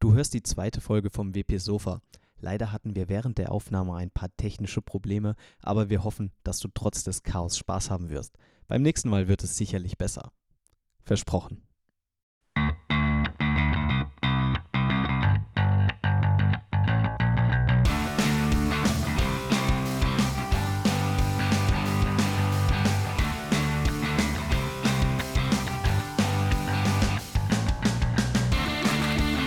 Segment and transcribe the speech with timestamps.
[0.00, 2.00] Du hörst die zweite Folge vom WP Sofa.
[2.40, 6.68] Leider hatten wir während der Aufnahme ein paar technische Probleme, aber wir hoffen, dass du
[6.72, 8.38] trotz des Chaos Spaß haben wirst.
[8.66, 10.32] Beim nächsten Mal wird es sicherlich besser.
[11.02, 11.60] Versprochen.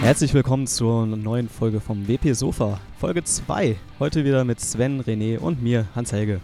[0.04, 3.78] Herzlich willkommen zur neuen Folge vom WP Sofa, Folge 2.
[4.00, 6.42] Heute wieder mit Sven, René und mir, Hans-Helge.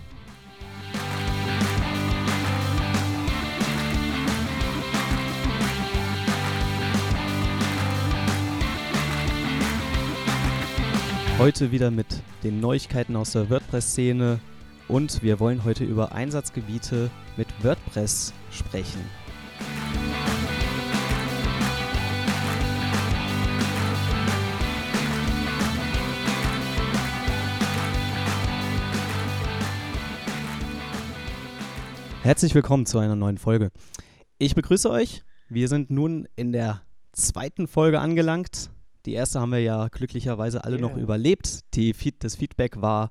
[11.38, 12.08] Heute wieder mit
[12.46, 14.40] den Neuigkeiten aus der WordPress-Szene
[14.88, 19.02] und wir wollen heute über Einsatzgebiete mit WordPress sprechen.
[32.30, 33.72] Herzlich willkommen zu einer neuen Folge.
[34.38, 35.24] Ich begrüße euch.
[35.48, 38.70] Wir sind nun in der zweiten Folge angelangt.
[39.08, 40.88] Die erste haben wir ja glücklicherweise alle yeah.
[40.88, 41.62] noch überlebt.
[41.74, 43.10] Die Feed, das Feedback war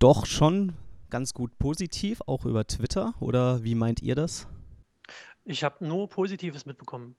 [0.00, 0.72] doch schon
[1.10, 3.14] ganz gut positiv, auch über Twitter.
[3.20, 4.48] Oder wie meint ihr das?
[5.44, 7.14] Ich habe nur Positives mitbekommen.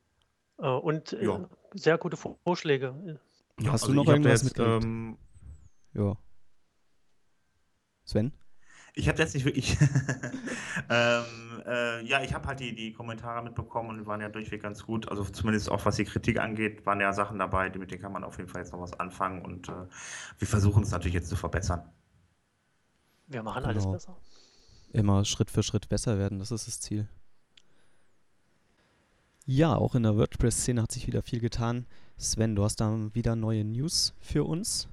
[0.57, 1.49] Äh, und äh, ja.
[1.75, 2.93] sehr gute Vorschläge.
[3.61, 4.83] Ja, Hast also du noch irgendwas mitgekriegt?
[4.83, 5.17] Ähm,
[5.93, 6.17] ja.
[8.03, 8.33] Sven?
[8.95, 9.77] Ich habe jetzt nicht wirklich.
[10.89, 11.23] ähm,
[11.65, 14.83] äh, ja, ich habe halt die, die Kommentare mitbekommen und die waren ja durchweg ganz
[14.85, 15.09] gut.
[15.09, 18.23] Also zumindest auch was die Kritik angeht, waren ja Sachen dabei, mit denen kann man
[18.23, 19.73] auf jeden Fall jetzt noch was anfangen und äh,
[20.39, 21.83] wir versuchen es natürlich jetzt zu verbessern.
[23.27, 23.69] Wir machen genau.
[23.69, 24.17] alles besser.
[24.93, 27.09] Immer Schritt für Schritt besser werden, das ist das Ziel.
[29.45, 31.85] Ja, auch in der WordPress-Szene hat sich wieder viel getan.
[32.17, 34.87] Sven, du hast da wieder neue News für uns.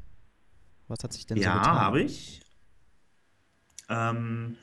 [0.89, 1.75] Was hat sich denn ja, so getan?
[1.75, 2.42] Ja, habe ich.
[3.93, 4.57] Ähm,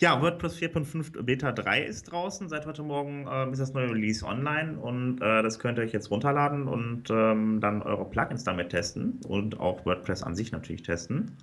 [0.00, 2.48] ja, WordPress 4.5 Beta 3 ist draußen.
[2.48, 5.92] Seit heute Morgen äh, ist das neue Release online und äh, das könnt ihr euch
[5.92, 10.82] jetzt runterladen und ähm, dann eure Plugins damit testen und auch WordPress an sich natürlich
[10.82, 11.36] testen.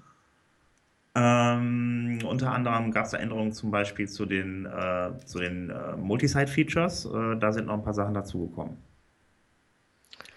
[1.15, 7.05] Ähm, unter anderem gab es da Änderungen zum Beispiel zu den, äh, den äh, Multisite-Features.
[7.05, 8.77] Äh, da sind noch ein paar Sachen dazugekommen.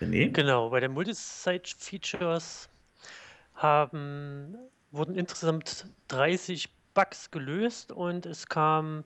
[0.00, 0.30] René?
[0.30, 2.68] Genau, bei den Multisite-Features
[3.54, 4.56] haben,
[4.92, 6.68] wurden insgesamt 30
[6.98, 9.04] Bugs gelöst und es kamen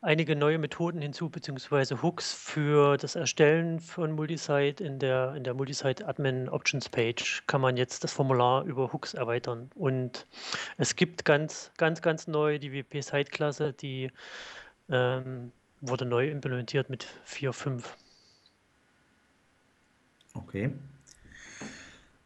[0.00, 4.82] einige neue Methoden hinzu, beziehungsweise Hooks für das Erstellen von Multisite.
[4.82, 9.12] In der, in der Multisite Admin Options Page kann man jetzt das Formular über Hooks
[9.12, 9.70] erweitern.
[9.74, 10.26] Und
[10.78, 14.10] es gibt ganz, ganz, ganz neu die WP-Site-Klasse, die
[14.88, 17.82] ähm, wurde neu implementiert mit 4.5.
[20.32, 20.72] Okay.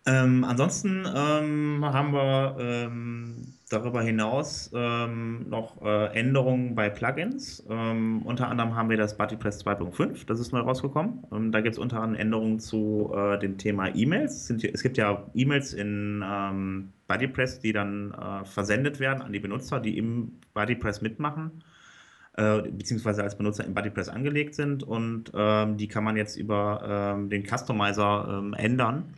[0.07, 7.65] Ähm, ansonsten ähm, haben wir ähm, darüber hinaus ähm, noch äh, Änderungen bei Plugins.
[7.69, 11.25] Ähm, unter anderem haben wir das BuddyPress 2.5, das ist neu rausgekommen.
[11.33, 14.51] Ähm, da gibt es unter anderem Änderungen zu äh, dem Thema E-Mails.
[14.51, 16.25] Es gibt ja E-Mails in
[17.07, 21.63] BuddyPress, die dann äh, versendet werden an die Benutzer, die im BuddyPress mitmachen
[22.37, 27.45] äh, beziehungsweise als Benutzer im BuddyPress angelegt sind und die kann man jetzt über den
[27.45, 29.15] Customizer ändern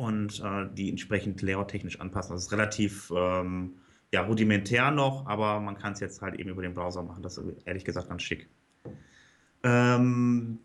[0.00, 2.34] und äh, die entsprechend layouttechnisch anpassen.
[2.34, 3.74] Das ist relativ ähm,
[4.12, 7.22] ja, rudimentär noch, aber man kann es jetzt halt eben über den Browser machen.
[7.22, 8.48] Das ist ehrlich gesagt ganz schick.
[9.62, 10.58] Ähm,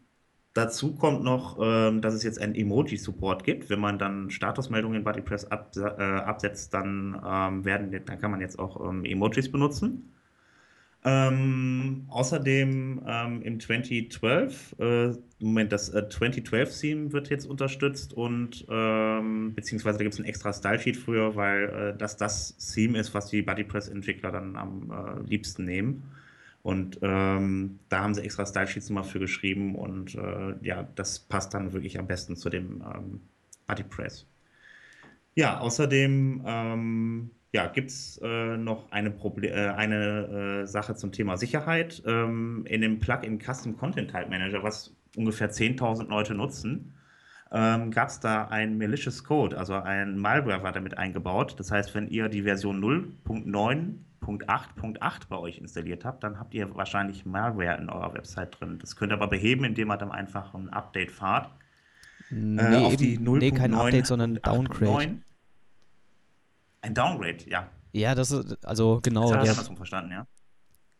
[0.53, 3.69] dazu kommt noch, ähm, dass es jetzt einen Emoji-Support gibt.
[3.69, 8.39] Wenn man dann Statusmeldungen in BuddyPress ab, äh, absetzt, dann, ähm, werden, dann kann man
[8.39, 10.14] jetzt auch ähm, Emojis benutzen.
[11.07, 19.53] Ähm, außerdem ähm, im 2012, äh, Moment, das äh, 2012-Theme wird jetzt unterstützt und ähm,
[19.53, 21.63] beziehungsweise da gibt es ein extra Style-Sheet früher, weil
[21.93, 26.09] äh, das das Theme ist, was die BuddyPress-Entwickler dann am äh, liebsten nehmen.
[26.63, 31.53] Und ähm, da haben sie extra Style-Sheets nochmal für geschrieben und äh, ja, das passt
[31.53, 33.21] dann wirklich am besten zu dem ähm,
[33.67, 34.25] BuddyPress.
[35.35, 41.13] Ja, außerdem ähm, ja, gibt es äh, noch eine, Proble äh, eine äh, Sache zum
[41.13, 42.03] Thema Sicherheit.
[42.05, 46.93] Ähm, in dem Plugin Custom Content Type Manager, was ungefähr 10.000 Leute nutzen,
[47.53, 51.55] ähm, gab es da ein malicious Code, also ein Malware war damit eingebaut.
[51.57, 57.25] Das heißt, wenn ihr die Version 0.9.8.8 bei euch installiert habt, dann habt ihr wahrscheinlich
[57.25, 58.79] Malware in eurer Website drin.
[58.81, 61.51] Das könnt ihr aber beheben, indem ihr dann einfach ein Update fahrt.
[62.29, 63.39] Nee, äh, auf die 0.
[63.39, 65.21] nee kein Update, sondern Downgrade.
[66.85, 67.71] Ein Downgrade, ja.
[67.93, 69.33] Ja, das ist, also genau.
[69.33, 70.27] Das habe ich verstanden, ja.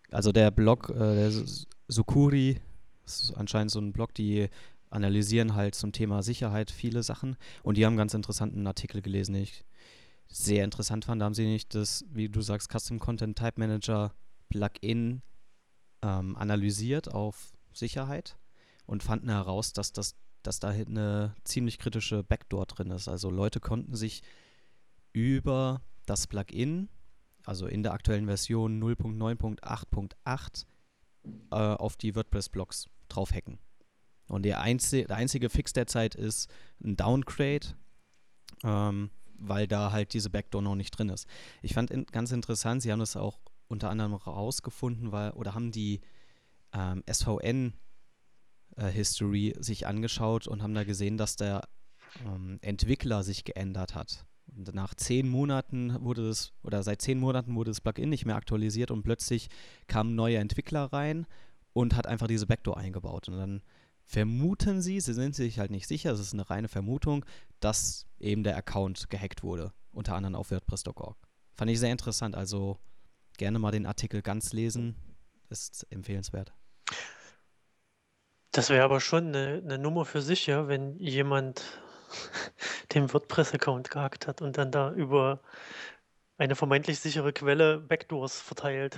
[0.10, 1.32] Also der Blog, äh, der
[1.88, 2.60] Sukuri,
[3.04, 4.50] das ist anscheinend so ein Blog, die
[4.90, 9.34] analysieren halt zum Thema Sicherheit viele Sachen und die haben einen ganz interessanten Artikel gelesen,
[9.34, 9.64] den ich
[10.28, 11.22] sehr interessant fand.
[11.22, 14.16] Da haben sie nicht das, wie du sagst, Custom Content Type Manager
[14.50, 15.22] Plugin
[16.02, 18.40] ähm, analysiert auf Sicherheit
[18.88, 23.08] und fanden heraus, dass, das, dass da eine ziemlich kritische Backdoor drin ist.
[23.08, 24.24] Also Leute konnten sich
[25.16, 26.90] über das Plugin,
[27.46, 30.66] also in der aktuellen Version 0.9.8.8,
[31.52, 33.58] äh, auf die WordPress-Blogs drauf hacken.
[34.28, 36.52] Und der, einzi der einzige Fix derzeit ist
[36.84, 37.68] ein Downgrade,
[38.64, 41.28] ähm, weil da halt diese Backdoor noch nicht drin ist.
[41.62, 45.72] Ich fand in, ganz interessant, sie haben das auch unter anderem rausgefunden, weil, oder haben
[45.72, 46.02] die
[46.74, 47.74] ähm, SVN
[48.76, 51.68] äh, History sich angeschaut und haben da gesehen, dass der
[52.26, 54.26] ähm, Entwickler sich geändert hat.
[54.48, 58.36] Und nach zehn Monaten wurde es, oder seit zehn Monaten wurde das Plugin nicht mehr
[58.36, 59.50] aktualisiert und plötzlich
[59.88, 61.26] kam ein neuer Entwickler rein
[61.74, 63.28] und hat einfach diese Backdoor eingebaut.
[63.28, 63.62] Und dann
[64.06, 67.26] vermuten sie, sie sind sich halt nicht sicher, es ist eine reine Vermutung,
[67.60, 71.18] dass eben der Account gehackt wurde, unter anderem auf WordPress.org.
[71.54, 72.80] Fand ich sehr interessant, also
[73.38, 74.96] gerne mal den Artikel ganz lesen,
[75.50, 76.54] ist empfehlenswert.
[78.52, 81.82] Das wäre aber schon eine, eine Nummer für sich, ja, wenn jemand
[82.94, 85.42] den WordPress-Account gehackt hat und dann da über
[86.38, 88.98] eine vermeintlich sichere Quelle Backdoors verteilt.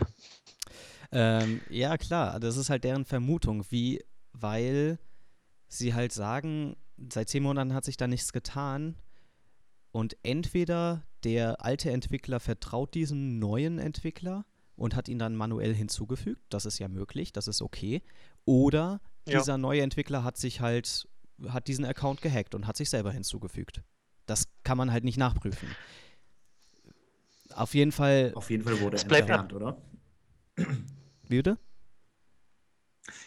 [1.11, 4.03] Ähm, ja, klar, das ist halt deren Vermutung, wie,
[4.33, 4.99] weil
[5.67, 6.75] sie halt sagen,
[7.11, 8.95] seit zehn Monaten hat sich da nichts getan
[9.91, 16.41] und entweder der alte Entwickler vertraut diesem neuen Entwickler und hat ihn dann manuell hinzugefügt,
[16.49, 18.01] das ist ja möglich, das ist okay,
[18.45, 19.39] oder ja.
[19.39, 21.07] dieser neue Entwickler hat sich halt,
[21.49, 23.83] hat diesen Account gehackt und hat sich selber hinzugefügt.
[24.25, 25.69] Das kann man halt nicht nachprüfen.
[27.53, 28.33] Auf jeden Fall.
[28.35, 29.81] Auf jeden Fall wurde er entfernt, oder?
[30.55, 31.57] Wie bitte?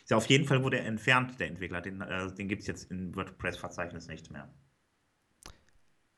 [0.09, 1.81] Ja, auf jeden Fall wurde er entfernt, der Entwickler.
[1.81, 4.53] Den, äh, den gibt es jetzt im WordPress-Verzeichnis nicht mehr.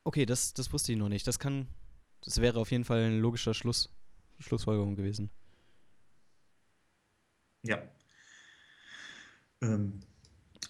[0.04, 1.26] Okay, das, das wusste ich noch nicht.
[1.26, 1.68] Das kann.
[2.24, 3.92] Das wäre auf jeden Fall ein logischer Schluss,
[4.38, 5.30] Schlussfolgerung gewesen.
[7.62, 7.82] Ja.
[9.60, 10.00] Ähm,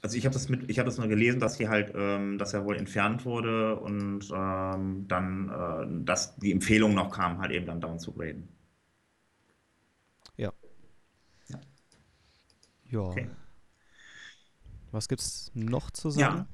[0.03, 2.53] also ich habe das mit, ich habe das nur gelesen, dass hier halt, ähm, dass
[2.53, 7.67] er wohl entfernt wurde und ähm, dann, äh, dass die Empfehlung noch kam, halt eben
[7.67, 8.49] dann down zu graden.
[10.37, 10.53] Ja.
[11.49, 11.61] Ja.
[12.91, 13.01] Ja.
[13.01, 13.31] Okay.
[14.91, 16.47] Was gibt's noch zu sagen?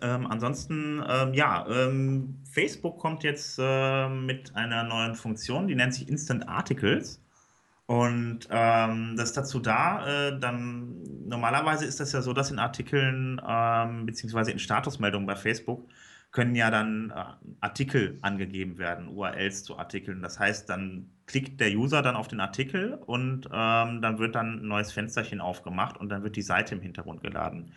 [0.00, 0.16] Ja.
[0.16, 5.94] Ähm, ansonsten, ähm, ja, ähm, Facebook kommt jetzt äh, mit einer neuen Funktion, die nennt
[5.94, 7.22] sich Instant Articles.
[7.86, 12.58] Und ähm, das ist dazu da, äh, dann normalerweise ist das ja so, dass in
[12.58, 15.88] Artikeln ähm, beziehungsweise in Statusmeldungen bei Facebook
[16.32, 17.24] können ja dann äh,
[17.60, 20.20] Artikel angegeben werden, URLs zu Artikeln.
[20.20, 24.60] Das heißt, dann klickt der User dann auf den Artikel und ähm, dann wird dann
[24.60, 27.72] ein neues Fensterchen aufgemacht und dann wird die Seite im Hintergrund geladen.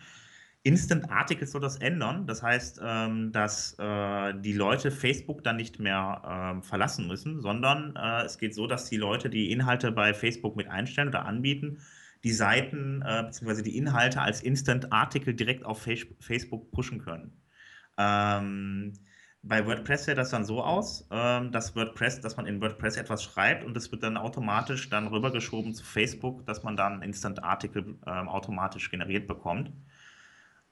[0.62, 2.26] Instant Articles soll das ändern.
[2.26, 7.96] Das heißt, ähm, dass äh, die Leute Facebook dann nicht mehr ähm, verlassen müssen, sondern
[7.96, 11.78] äh, es geht so, dass die Leute die Inhalte bei Facebook mit einstellen oder anbieten,
[12.24, 13.62] die Seiten äh, bzw.
[13.62, 15.86] die Inhalte als Instant Article direkt auf
[16.20, 17.40] Facebook pushen können.
[17.96, 18.92] Ähm,
[19.42, 23.22] bei WordPress sieht das dann so aus, ähm, dass WordPress, dass man in WordPress etwas
[23.24, 27.98] schreibt und es wird dann automatisch dann rübergeschoben zu Facebook, dass man dann Instant Article
[28.06, 29.72] ähm, automatisch generiert bekommt.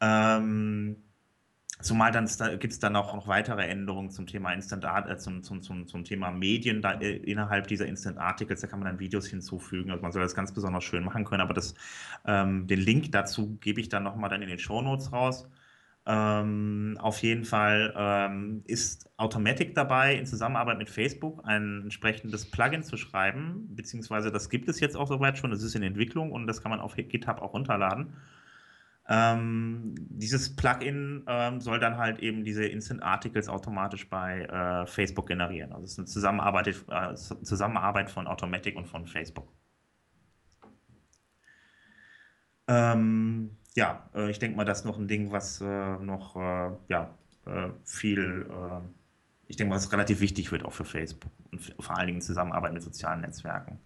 [0.01, 0.97] Ähm,
[1.81, 2.29] zumal dann
[2.59, 5.87] gibt es dann auch noch weitere Änderungen zum Thema Instant Art, äh, zum, zum, zum,
[5.87, 8.61] zum Thema Medien da, äh, innerhalb dieser Instant Articles.
[8.61, 9.91] Da kann man dann Videos hinzufügen.
[9.91, 11.41] Also man soll das ganz besonders schön machen können.
[11.41, 11.75] Aber das,
[12.27, 15.49] ähm, den Link dazu gebe ich dann nochmal dann in den Show Notes raus.
[16.11, 22.83] Ähm, auf jeden Fall ähm, ist Automatic dabei, in Zusammenarbeit mit Facebook ein entsprechendes Plugin
[22.83, 26.47] zu schreiben, beziehungsweise das gibt es jetzt auch soweit schon, das ist in Entwicklung und
[26.47, 28.15] das kann man auf GitHub auch runterladen.
[29.11, 35.27] Ähm, dieses Plugin ähm, soll dann halt eben diese Instant Articles automatisch bei äh, Facebook
[35.27, 35.73] generieren.
[35.73, 39.51] Also es ist eine Zusammenarbeit, äh, Zusammenarbeit von Automatic und von Facebook.
[42.67, 46.71] Ähm, ja, äh, ich denke mal, das ist noch ein Ding, was äh, noch äh,
[46.89, 48.47] ja, äh, viel,
[49.47, 52.23] ich denke mal, was relativ wichtig wird auch für Facebook und vor allen Dingen in
[52.23, 53.81] Zusammenarbeit mit sozialen Netzwerken.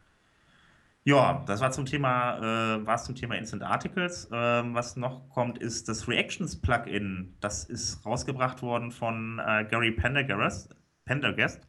[1.05, 2.39] Ja, das war zum Thema,
[2.77, 4.29] äh, war zum Thema Instant Articles.
[4.33, 7.37] Ähm, was noch kommt, ist das Reactions Plugin.
[7.41, 10.77] Das ist rausgebracht worden von äh, Gary Pendergast.
[11.05, 11.67] Pendergast.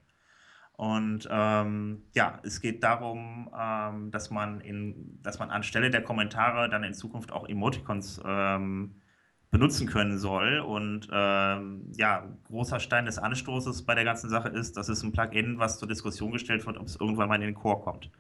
[0.74, 6.70] Und ähm, ja, es geht darum, ähm, dass man in, dass man anstelle der Kommentare
[6.70, 9.02] dann in Zukunft auch Emoticons ähm,
[9.50, 10.60] benutzen können soll.
[10.60, 15.12] Und ähm, ja, großer Stein des Anstoßes bei der ganzen Sache ist, dass es ein
[15.12, 18.12] Plugin, was zur Diskussion gestellt wird, ob es irgendwann mal in den Core kommt.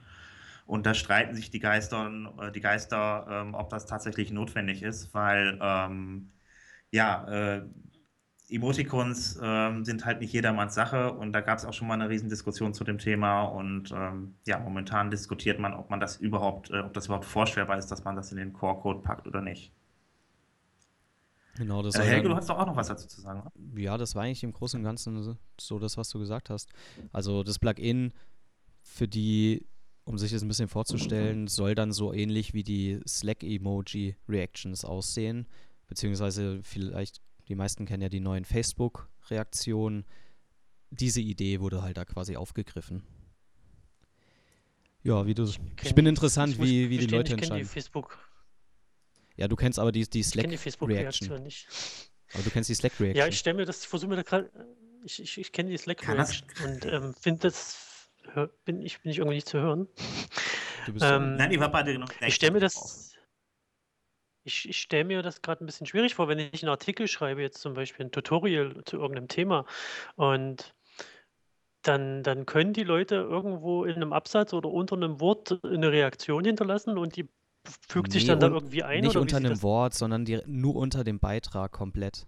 [0.65, 5.13] Und da streiten sich die Geister, äh, die Geister ähm, ob das tatsächlich notwendig ist,
[5.13, 6.31] weil ähm,
[6.91, 7.63] ja, äh,
[8.49, 12.09] Emoticons ähm, sind halt nicht jedermanns Sache und da gab es auch schon mal eine
[12.09, 16.79] Riesendiskussion zu dem Thema und ähm, ja, momentan diskutiert man, ob man das überhaupt, äh,
[16.79, 19.71] ob das überhaupt vorstellbar ist, dass man das in den Core-Code packt oder nicht.
[21.55, 23.51] Genau, das äh, Helge, du hast doch auch noch was dazu zu sagen, oder?
[23.79, 26.69] Ja, das war eigentlich im Großen und Ganzen so das, was du gesagt hast.
[27.11, 28.11] Also das Plugin
[28.81, 29.65] für die,
[30.05, 35.47] um sich das ein bisschen vorzustellen, soll dann so ähnlich wie die Slack-Emoji-Reactions aussehen,
[35.87, 40.05] beziehungsweise vielleicht die meisten kennen ja die neuen Facebook-Reaktionen.
[40.91, 43.03] Diese Idee wurde halt da quasi aufgegriffen.
[45.03, 45.43] Ja, wie du.
[45.43, 47.57] Ich, ich bin interessant, wie, wie die Leute entscheiden.
[47.57, 48.17] Ich Die Facebook.
[49.35, 51.35] Ja, du kennst aber die, die Slack-Reaction.
[51.37, 51.67] Die nicht.
[52.33, 53.17] Aber du kennst die Slack-Reaction.
[53.19, 54.49] Ja, ich stelle mir das, ich versuche mir da gerade.
[55.03, 57.77] Ich, ich, ich kenne die Slack-Reaction und ähm, finde das.
[58.31, 59.87] Hör, bin, ich, bin ich irgendwie nicht zu hören.
[60.85, 63.15] Du bist ähm, Nein, die war beide noch Ich stelle mir das.
[64.45, 67.41] Ich, ich stelle mir das gerade ein bisschen schwierig vor, wenn ich einen Artikel schreibe,
[67.41, 69.65] jetzt zum Beispiel ein Tutorial zu irgendeinem Thema
[70.15, 70.73] und
[71.81, 76.43] dann, dann können die Leute irgendwo in einem Absatz oder unter einem Wort eine Reaktion
[76.43, 77.29] hinterlassen und die
[77.87, 79.01] fügt sich dann da irgendwie ein.
[79.01, 82.25] Nicht oder unter einem Wort, sondern die, nur unter dem Beitrag komplett.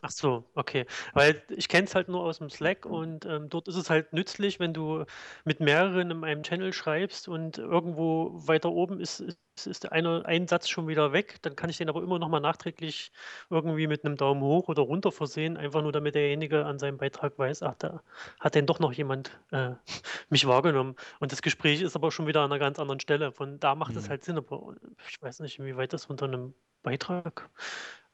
[0.00, 0.86] Ach so, okay.
[1.12, 4.12] Weil ich kenne es halt nur aus dem Slack und ähm, dort ist es halt
[4.12, 5.04] nützlich, wenn du
[5.44, 10.24] mit mehreren in einem Channel schreibst und irgendwo weiter oben ist, ist, ist der eine,
[10.24, 13.10] ein Satz schon wieder weg, dann kann ich den aber immer nochmal nachträglich
[13.50, 17.36] irgendwie mit einem Daumen hoch oder runter versehen, einfach nur damit derjenige an seinem Beitrag
[17.36, 18.00] weiß, ach, da
[18.38, 19.70] hat denn doch noch jemand äh,
[20.28, 20.94] mich wahrgenommen.
[21.18, 23.32] Und das Gespräch ist aber schon wieder an einer ganz anderen Stelle.
[23.32, 24.10] Von da macht es mhm.
[24.10, 24.76] halt Sinn, aber
[25.08, 27.50] ich weiß nicht, inwieweit das unter einem Beitrag,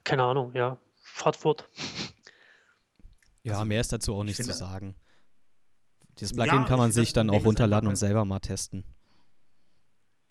[0.04, 0.78] keine Ahnung, ja
[1.14, 1.68] fahrt fort.
[3.42, 4.96] Ja, also, mehr ist dazu auch nicht zu sagen.
[6.18, 8.84] Dieses Plugin ja, kann man sich dann auch runterladen und selber mal testen.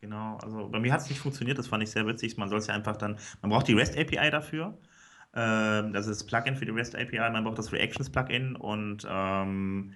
[0.02, 2.38] Genau, also bei mir hat es nicht funktioniert, das fand ich sehr witzig.
[2.38, 4.78] Man soll es ja einfach dann, man braucht die REST API dafür.
[5.34, 9.08] Ähm, das ist das Plugin für die REST API, man braucht das Reactions Plugin und
[9.10, 9.94] ähm,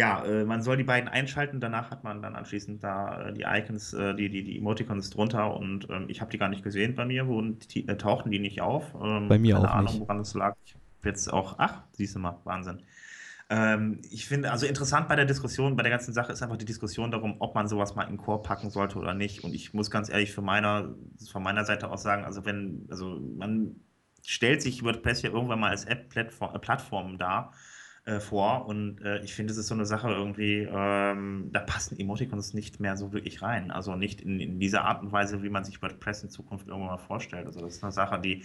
[0.00, 3.42] ja, äh, man soll die beiden einschalten, danach hat man dann anschließend da äh, die
[3.46, 6.94] Icons, äh, die, die, die Emoticons drunter und ähm, ich habe die gar nicht gesehen
[6.94, 8.94] bei mir, wo die, äh, tauchten die nicht auf.
[8.94, 10.00] Ähm, bei mir keine auch Ahnung, nicht.
[10.00, 10.56] woran das lag.
[10.64, 12.80] Ich jetzt auch, ach, siehst du mal, Wahnsinn.
[13.50, 16.64] Ähm, ich finde, also interessant bei der Diskussion, bei der ganzen Sache ist einfach die
[16.64, 19.44] Diskussion darum, ob man sowas mal in Core packen sollte oder nicht.
[19.44, 20.94] Und ich muss ganz ehrlich von meiner,
[21.30, 23.76] von meiner Seite aus sagen, also wenn, also man
[24.24, 27.52] stellt sich WordPress ja irgendwann mal als App-Plattform dar
[28.10, 28.66] äh, vor.
[28.66, 32.80] Und äh, ich finde, es ist so eine Sache irgendwie, ähm, da passen Emoticons nicht
[32.80, 33.70] mehr so wirklich rein.
[33.70, 36.90] Also nicht in, in dieser Art und Weise, wie man sich WordPress in Zukunft irgendwann
[36.90, 37.46] mal vorstellt.
[37.46, 38.42] Also das ist eine Sache, die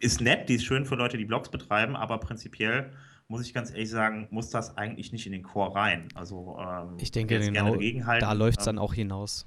[0.00, 2.90] ist nett, die ist schön für Leute, die Blogs betreiben, aber prinzipiell
[3.28, 6.08] muss ich ganz ehrlich sagen, muss das eigentlich nicht in den Core rein.
[6.14, 7.76] Also ähm, ich denke, genau,
[8.18, 9.46] da läuft es dann ähm, auch hinaus.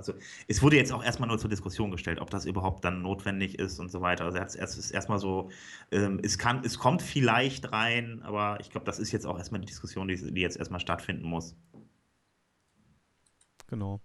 [0.00, 0.14] Also
[0.48, 3.78] es wurde jetzt auch erstmal nur zur Diskussion gestellt, ob das überhaupt dann notwendig ist
[3.78, 4.24] und so weiter.
[4.24, 5.50] Also es ist erstmal so,
[5.92, 9.60] ähm, es kann, es kommt vielleicht rein, aber ich glaube, das ist jetzt auch erstmal
[9.60, 11.54] die Diskussion, die, die jetzt erstmal stattfinden muss.
[13.66, 14.00] Genau.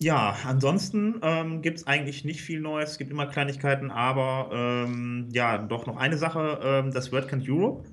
[0.00, 2.90] Ja, ansonsten ähm, gibt es eigentlich nicht viel Neues.
[2.90, 7.88] Es gibt immer Kleinigkeiten, aber ähm, ja, doch noch eine Sache: ähm, das WordCamp Europe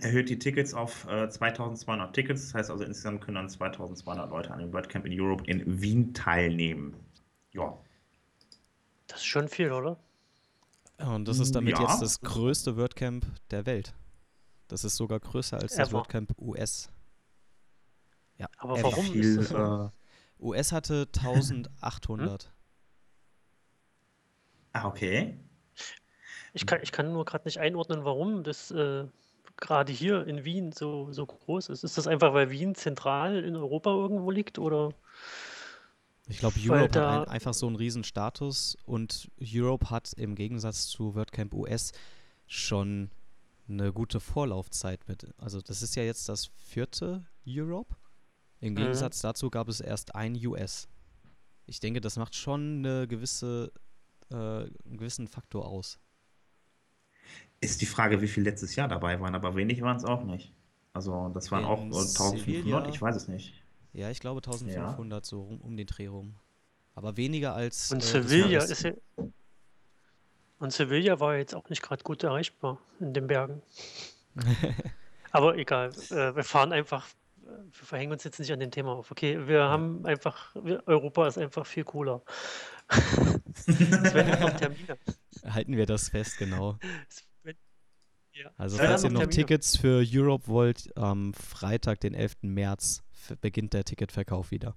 [0.00, 2.46] erhöht die Tickets auf äh, 2200 Tickets.
[2.46, 6.14] Das heißt also, insgesamt können dann 2200 Leute an dem WordCamp in Europe in Wien
[6.14, 6.94] teilnehmen.
[7.52, 7.76] Ja.
[9.06, 9.98] Das ist schon viel, oder?
[10.98, 11.82] Und das ist damit ja.
[11.82, 13.94] jetzt das größte WordCamp der Welt.
[14.68, 16.90] Das ist sogar größer als das WordCamp US.
[18.38, 18.48] Ja.
[18.58, 19.84] Aber warum viel, ist das so?
[19.86, 19.90] Äh,
[20.44, 22.44] US hatte 1800.
[22.44, 22.50] Hm?
[24.72, 25.38] Ah, okay.
[26.54, 29.06] Ich kann, ich kann nur gerade nicht einordnen, warum das äh,
[29.56, 31.84] gerade hier in Wien so, so groß ist.
[31.84, 34.92] Ist das einfach, weil Wien zentral in Europa irgendwo liegt oder?
[36.28, 40.86] Ich glaube, Europe hat ein, einfach so einen riesen Status und Europe hat im Gegensatz
[40.86, 41.92] zu WordCamp US
[42.46, 43.10] schon
[43.68, 45.26] eine gute Vorlaufzeit mit.
[45.38, 47.96] Also das ist ja jetzt das vierte Europe.
[48.60, 48.76] Im mhm.
[48.76, 49.28] Gegensatz mhm.
[49.28, 50.88] dazu gab es erst ein US.
[51.66, 53.72] Ich denke, das macht schon eine gewisse,
[54.30, 55.98] äh, einen gewissen Faktor aus.
[57.62, 60.52] Ist die Frage, wie viel letztes Jahr dabei waren, aber wenig waren es auch nicht.
[60.92, 63.54] Also das waren In auch 1500, Sevilla, ich weiß es nicht.
[63.94, 65.28] Ja, ich glaube 1500 ja.
[65.28, 66.34] so um, um den Dreh rum.
[66.94, 67.90] Aber weniger als.
[67.90, 68.92] Und äh, Sevilla ist ja.
[70.58, 73.62] Und Sevilla war jetzt auch nicht gerade gut erreichbar in den Bergen.
[75.30, 77.06] aber egal, äh, wir fahren einfach
[77.44, 79.10] wir verhängen uns jetzt nicht an dem Thema auf.
[79.10, 82.22] Okay, wir haben einfach, wir, Europa ist einfach viel cooler.
[82.88, 84.98] es werden noch Termine.
[85.44, 86.78] Halten wir das fest, genau.
[88.34, 88.50] Ja.
[88.56, 92.36] Also falls ihr noch Tickets für Europe wollt, am Freitag, den 11.
[92.42, 93.02] März,
[93.40, 94.76] beginnt der Ticketverkauf wieder.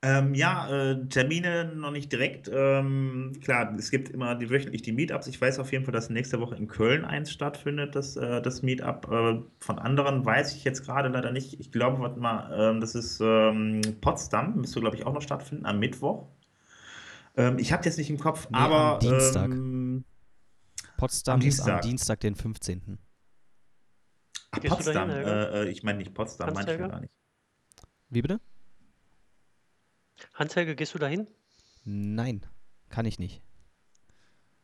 [0.00, 2.48] Ähm, ja, äh, Termine noch nicht direkt.
[2.52, 5.26] Ähm, klar, es gibt immer die, wöchentlich die Meetups.
[5.26, 8.62] Ich weiß auf jeden Fall, dass nächste Woche in Köln eins stattfindet, das, äh, das
[8.62, 9.10] Meetup.
[9.10, 11.58] Äh, von anderen weiß ich jetzt gerade leider nicht.
[11.58, 15.66] Ich glaube, warte mal, ähm, das ist ähm, Potsdam, müsste, glaube ich, auch noch stattfinden
[15.66, 16.28] am Mittwoch.
[17.36, 18.94] Ähm, ich habe jetzt nicht im Kopf, nee, aber.
[18.94, 19.50] Am Dienstag.
[20.98, 22.98] Potsdam am ist am Dienstag, den 15.
[24.50, 25.08] Ach, Potsdam.
[25.08, 27.12] Dahin, äh, äh, ich meine nicht Potsdam, meine ich gar nicht.
[28.10, 28.40] Wie bitte?
[30.34, 31.28] Hans-Helge, gehst du dahin?
[31.84, 32.44] Nein,
[32.88, 33.40] kann ich nicht.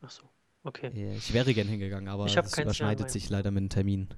[0.02, 0.28] Ach so,
[0.64, 0.90] okay.
[1.16, 4.08] Ich wäre gern hingegangen, aber es überschneidet sich leider mit dem Termin.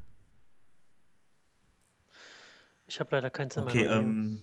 [2.86, 3.66] Ich habe leider keinen Zimmer.
[3.66, 4.42] Okay, ähm,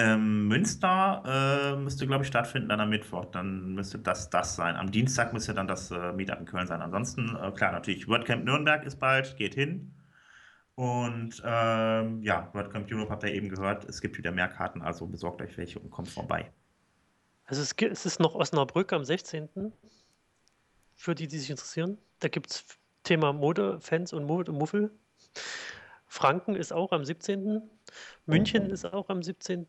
[0.00, 3.26] ähm, Münster äh, müsste, glaube ich, stattfinden dann am Mittwoch.
[3.26, 4.76] Dann müsste das das sein.
[4.76, 6.80] Am Dienstag müsste dann das äh, Meetup in Köln sein.
[6.80, 9.94] Ansonsten, äh, klar, natürlich, WordCamp Nürnberg ist bald, geht hin.
[10.74, 15.06] Und ähm, ja, WordCamp Europe habt ihr eben gehört, es gibt wieder mehr Karten, also
[15.06, 16.50] besorgt euch welche und kommt vorbei.
[17.44, 19.48] Also es, gibt, es ist noch Osnabrück am 16.
[20.94, 21.98] Für die, die sich interessieren.
[22.20, 22.64] Da gibt es
[23.02, 24.90] Thema Mode-Fans und Mode Muffel.
[26.10, 27.62] Franken ist auch am 17.
[28.26, 28.72] München mhm.
[28.72, 29.68] ist auch am 17.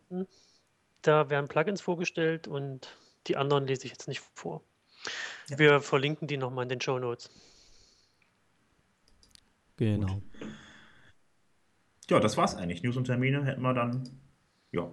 [1.03, 4.63] Da werden Plugins vorgestellt und die anderen lese ich jetzt nicht vor.
[5.49, 5.59] Ja.
[5.59, 7.29] Wir verlinken die nochmal in den Show Notes.
[9.77, 10.15] Genau.
[10.15, 10.23] Gut.
[12.09, 12.81] Ja, das war's eigentlich.
[12.81, 14.09] News und Termine hätten wir dann,
[14.71, 14.91] ja.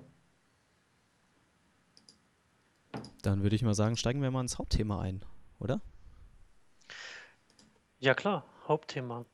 [3.23, 5.25] Dann würde ich mal sagen, steigen wir mal ins Hauptthema ein,
[5.61, 5.81] oder?
[8.01, 9.25] Ja, klar, Hauptthema.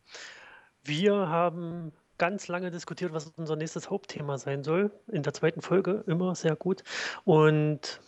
[0.84, 4.90] Wir haben ganz lange diskutiert, was unser nächstes Hauptthema sein soll.
[5.08, 6.84] In der zweiten Folge immer sehr gut.
[7.24, 8.00] Und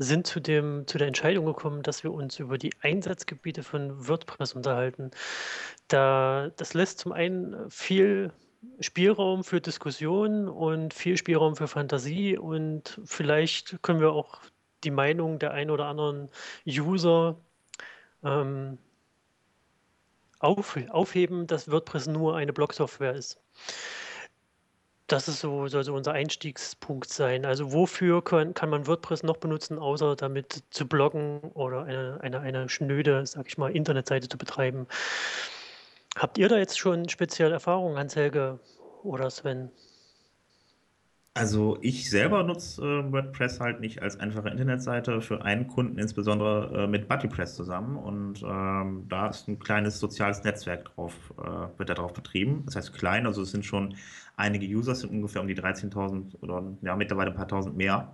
[0.00, 4.54] sind zu, dem, zu der Entscheidung gekommen, dass wir uns über die Einsatzgebiete von WordPress
[4.54, 5.10] unterhalten.
[5.88, 8.32] Da, das lässt zum einen viel
[8.80, 14.40] Spielraum für Diskussion und viel Spielraum für Fantasie und vielleicht können wir auch
[14.84, 16.30] die Meinung der ein oder anderen
[16.66, 17.38] User
[18.24, 18.78] ähm,
[20.40, 23.38] auf, aufheben, dass WordPress nur eine Blog-Software ist.
[25.06, 27.44] Das ist so, soll so unser Einstiegspunkt sein.
[27.44, 32.40] Also wofür kann, kann man WordPress noch benutzen, außer damit zu bloggen oder eine, eine,
[32.40, 34.86] eine schnöde, sag ich mal, Internetseite zu betreiben.
[36.16, 38.60] Habt ihr da jetzt schon spezielle Erfahrungen, Hans-Helge
[39.02, 39.70] oder Sven?
[41.34, 46.84] Also ich selber nutze äh, WordPress halt nicht als einfache Internetseite für einen Kunden, insbesondere
[46.84, 47.96] äh, mit BuddyPress zusammen.
[47.96, 52.64] Und ähm, da ist ein kleines soziales Netzwerk drauf, äh, wird da drauf betrieben.
[52.66, 53.94] Das heißt klein, also es sind schon
[54.36, 58.12] einige User, es sind ungefähr um die 13.000 oder ja mittlerweile ein paar tausend mehr.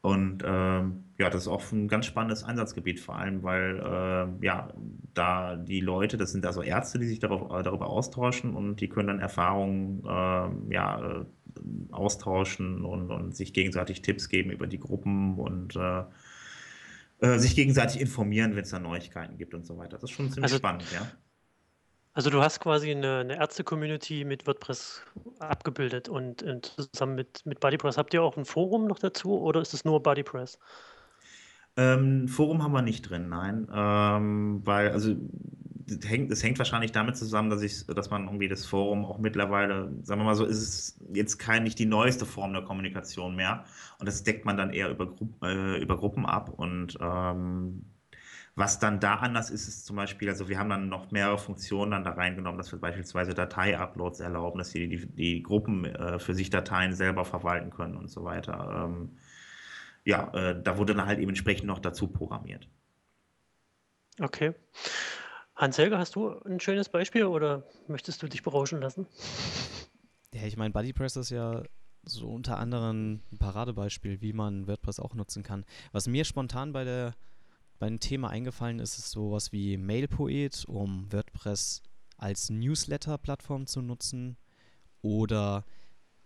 [0.00, 4.72] Und ähm, ja, das ist auch ein ganz spannendes Einsatzgebiet, vor allem, weil äh, ja,
[5.12, 8.88] da die Leute, das sind also Ärzte, die sich darauf, äh, darüber austauschen und die
[8.88, 11.26] können dann Erfahrungen äh, ja,
[11.90, 16.04] austauschen und, und sich gegenseitig Tipps geben über die Gruppen und äh,
[17.20, 19.98] äh, sich gegenseitig informieren, wenn es da Neuigkeiten gibt und so weiter.
[19.98, 21.10] Das ist schon ziemlich also, spannend, ja.
[22.18, 25.04] Also du hast quasi eine, eine Ärzte-Community mit WordPress
[25.38, 27.96] abgebildet und, und zusammen mit, mit BuddyPress.
[27.96, 30.58] Habt ihr auch ein Forum noch dazu oder ist es nur BuddyPress?
[31.76, 33.68] Ähm, Forum haben wir nicht drin, nein.
[33.72, 35.14] Ähm, weil, also
[35.86, 39.92] das hängt, hängt wahrscheinlich damit zusammen, dass ich, dass man irgendwie das Forum auch mittlerweile,
[40.02, 43.64] sagen wir mal so, ist es jetzt kein nicht die neueste Form der Kommunikation mehr.
[44.00, 46.48] Und das deckt man dann eher über, Gru äh, über Gruppen ab.
[46.48, 47.84] Und ähm,
[48.58, 51.92] was dann da anders ist, ist zum Beispiel, also wir haben dann noch mehrere Funktionen
[51.92, 56.34] dann da reingenommen, dass wir beispielsweise Datei-Uploads erlauben, dass die, die, die Gruppen äh, für
[56.34, 58.84] sich Dateien selber verwalten können und so weiter.
[58.84, 59.16] Ähm,
[60.04, 62.68] ja, äh, da wurde dann halt eben entsprechend noch dazu programmiert.
[64.20, 64.54] Okay.
[65.54, 69.06] Hans-Helge, hast du ein schönes Beispiel oder möchtest du dich berauschen lassen?
[70.34, 71.62] Ja, ich meine, BuddyPress ist ja
[72.02, 75.64] so unter anderem ein Paradebeispiel, wie man WordPress auch nutzen kann.
[75.92, 77.14] Was mir spontan bei der
[77.78, 81.82] beim Thema eingefallen ist, ist sowas wie Mailpoet, um WordPress
[82.16, 84.36] als Newsletter-Plattform zu nutzen.
[85.00, 85.64] Oder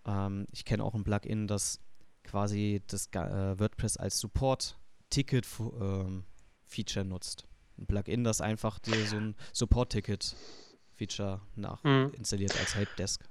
[0.06, 1.78] ähm, ich kenne auch ein Plugin, das
[2.24, 7.46] quasi das äh, WordPress als Support-Ticket-Feature ähm, nutzt.
[7.78, 12.12] Ein Plugin, das einfach dir so ein Support-Ticket-Feature nach mhm.
[12.16, 13.28] installiert als Helpdesk.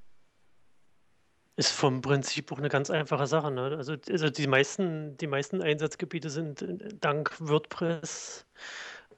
[1.57, 3.51] Ist vom Prinzip auch eine ganz einfache Sache.
[3.51, 3.75] Ne?
[3.77, 8.45] Also, also die, meisten, die meisten Einsatzgebiete sind äh, dank WordPress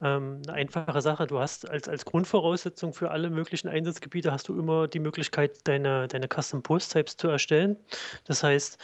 [0.02, 1.26] ähm, eine einfache Sache.
[1.26, 6.08] Du hast als, als Grundvoraussetzung für alle möglichen Einsatzgebiete hast du immer die Möglichkeit, deine,
[6.08, 7.76] deine Custom Post Types zu erstellen.
[8.24, 8.78] Das heißt,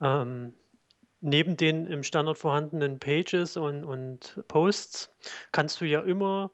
[0.00, 0.54] ähm,
[1.20, 5.14] neben den im Standard vorhandenen Pages und, und Posts
[5.52, 6.50] kannst du ja immer,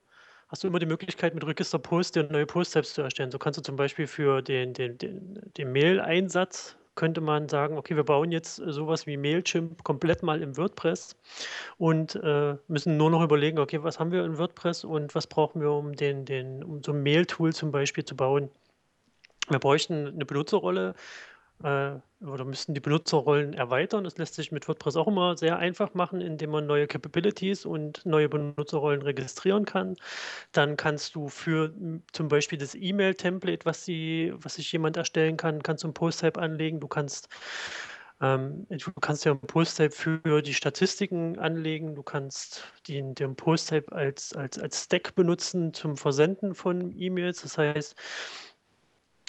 [0.48, 3.30] hast du immer die Möglichkeit, mit Register Post dir neue Post-Types zu erstellen.
[3.30, 7.94] So kannst du zum Beispiel für den, den, den, den Mail-Einsatz könnte man sagen, okay,
[7.94, 11.14] wir bauen jetzt sowas wie Mailchimp komplett mal im WordPress
[11.76, 15.60] und äh, müssen nur noch überlegen, okay, was haben wir in WordPress und was brauchen
[15.60, 18.50] wir, um den, den, um so ein Mail-Tool zum Beispiel zu bauen.
[19.48, 20.94] Wir bräuchten eine Benutzerrolle
[21.62, 21.92] äh,
[22.24, 24.04] oder müssten die Benutzerrollen erweitern.
[24.04, 28.04] Das lässt sich mit WordPress auch immer sehr einfach machen, indem man neue Capabilities und
[28.06, 29.96] neue Benutzerrollen registrieren kann.
[30.52, 31.72] Dann kannst du für
[32.12, 36.80] zum Beispiel das E-Mail-Template, was, was sich jemand erstellen kann, kannst du ein Post-Type anlegen.
[36.80, 37.28] Du kannst
[38.20, 41.94] ähm, du kannst ja ein Post-Type für die Statistiken anlegen.
[41.94, 47.42] Du kannst den, den Post-Type als, als, als Stack benutzen zum Versenden von E-Mails.
[47.42, 47.94] Das heißt,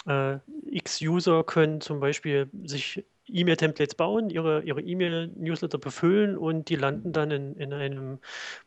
[0.08, 0.38] äh,
[0.70, 7.30] X-User können zum Beispiel sich E-Mail-Templates bauen, ihre ihre E-Mail-Newsletter befüllen und die landen dann
[7.30, 8.18] in, in einem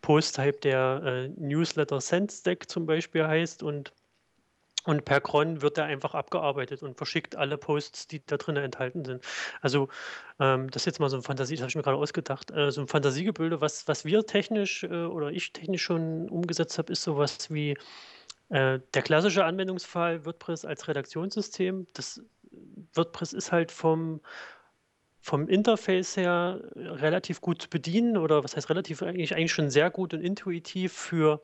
[0.01, 3.93] Post-Type, der äh, Newsletter Send Stack zum Beispiel heißt und
[4.83, 9.05] und per Cron wird er einfach abgearbeitet und verschickt alle Posts, die da drin enthalten
[9.05, 9.23] sind.
[9.61, 9.89] Also
[10.39, 12.71] ähm, das ist jetzt mal so ein Fantasie, das habe ich mir gerade ausgedacht, äh,
[12.71, 17.03] so ein Fantasiegebilde, was, was wir technisch äh, oder ich technisch schon umgesetzt habe, ist
[17.03, 17.77] sowas wie
[18.51, 21.87] äh, der klassische Anwendungsfall WordPress als Redaktionssystem.
[21.93, 22.21] Das
[22.93, 24.19] WordPress ist halt vom,
[25.21, 29.89] vom Interface her relativ gut zu bedienen oder was heißt relativ eigentlich, eigentlich schon sehr
[29.89, 31.41] gut und intuitiv für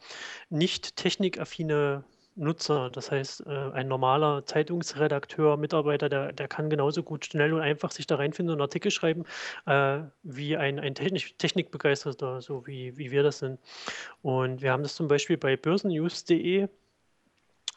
[0.50, 2.04] nicht technikaffine
[2.36, 2.90] Nutzer.
[2.90, 7.92] Das heißt, äh, ein normaler Zeitungsredakteur, Mitarbeiter, der, der kann genauso gut schnell und einfach
[7.92, 9.24] sich da reinfinden und Artikel schreiben,
[9.66, 13.60] äh, wie ein, ein Technik, Technikbegeisterter, so wie, wie wir das sind.
[14.22, 16.68] Und wir haben das zum Beispiel bei börsennews.de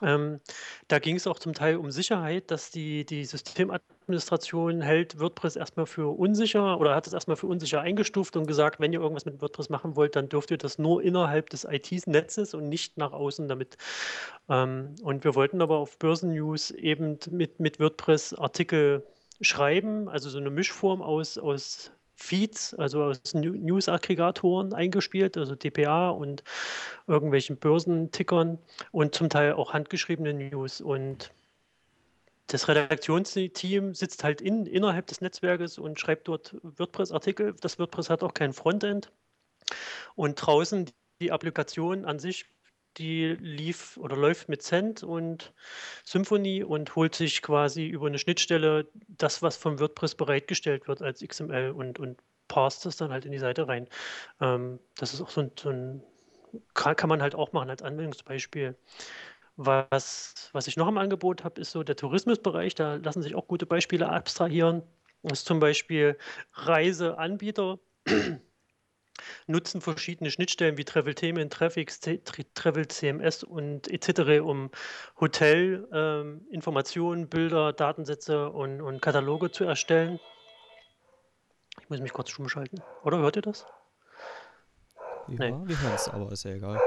[0.02, 0.40] ähm,
[0.88, 5.86] da ging es auch zum Teil um Sicherheit, dass die, die Systemadministration hält WordPress erstmal
[5.86, 9.40] für unsicher oder hat es erstmal für unsicher eingestuft und gesagt, wenn ihr irgendwas mit
[9.40, 13.48] WordPress machen wollt, dann dürft ihr das nur innerhalb des IT-Netzes und nicht nach außen
[13.48, 13.76] damit.
[14.48, 19.04] Ähm, und wir wollten aber auf Börsennews eben mit, mit WordPress Artikel
[19.40, 26.44] schreiben, also so eine Mischform aus, aus Feeds, also aus News-Aggregatoren eingespielt, also DPA und
[27.06, 28.58] irgendwelchen Börsentickern
[28.92, 30.80] und zum Teil auch handgeschriebene News.
[30.80, 31.32] Und
[32.48, 37.54] das Redaktionsteam sitzt halt in, innerhalb des Netzwerkes und schreibt dort WordPress-Artikel.
[37.60, 39.10] Das WordPress hat auch kein Frontend.
[40.14, 42.46] Und draußen die Applikation an sich
[42.96, 45.52] die lief oder läuft mit Cent und
[46.04, 51.20] Symfony und holt sich quasi über eine Schnittstelle das, was vom WordPress bereitgestellt wird als
[51.20, 53.88] XML und, und parst das dann halt in die Seite rein.
[54.40, 56.02] Ähm, das ist auch so ein, so ein
[56.74, 58.76] kann, kann, man halt auch machen als Anwendungsbeispiel.
[59.56, 62.74] Was, was ich noch im Angebot habe, ist so der Tourismusbereich.
[62.74, 64.82] Da lassen sich auch gute Beispiele abstrahieren.
[65.22, 66.16] Das ist zum Beispiel
[66.54, 67.78] Reiseanbieter
[69.46, 72.00] nutzen verschiedene Schnittstellen wie Travel Themen, Traffics,
[72.54, 74.70] Travel CMS und etc., um
[75.20, 80.20] Hotelinformationen, ähm, Bilder, Datensätze und, und Kataloge zu erstellen.
[81.80, 82.82] Ich muss mich kurz stumm schalten.
[83.04, 83.66] Oder hört ihr das?
[85.28, 85.54] Ja, nee.
[85.64, 86.80] wir hören es, aber ist ja egal.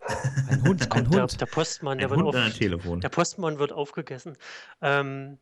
[0.48, 1.14] Ein Hund, ein Hund.
[1.14, 3.00] Der, der Postmann, der, Hund wird auf, Telefon.
[3.00, 4.36] der Postmann wird aufgegessen.
[4.80, 5.38] Ähm,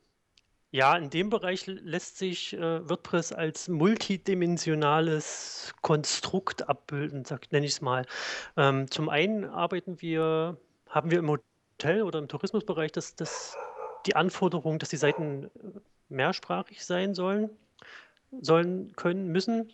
[0.71, 7.81] ja, in dem Bereich lässt sich äh, WordPress als multidimensionales Konstrukt abbilden, nenne ich es
[7.81, 8.05] mal.
[8.57, 13.57] Ähm, zum einen arbeiten wir, haben wir im Hotel oder im Tourismusbereich das, das,
[14.05, 15.49] die Anforderung, dass die Seiten äh,
[16.11, 17.49] mehrsprachig sein sollen,
[18.43, 19.73] sollen, können, müssen.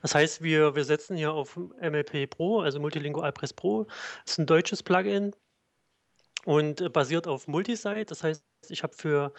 [0.00, 3.84] Das heißt, wir, wir setzen hier auf MLP Pro, also Multilingual Press Pro.
[4.24, 5.34] Das ist ein deutsches Plugin
[6.44, 8.04] und äh, basiert auf Multisite.
[8.04, 9.32] Das heißt, ich habe für,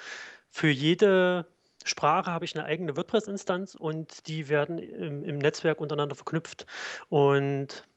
[0.50, 1.46] für jede
[1.86, 6.66] Sprache habe ich eine eigene WordPress-Instanz und die werden im, im, Netzwerk untereinander verknüpft.
[7.10, 7.88] Und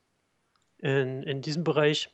[0.79, 2.11] in, in diesem Bereich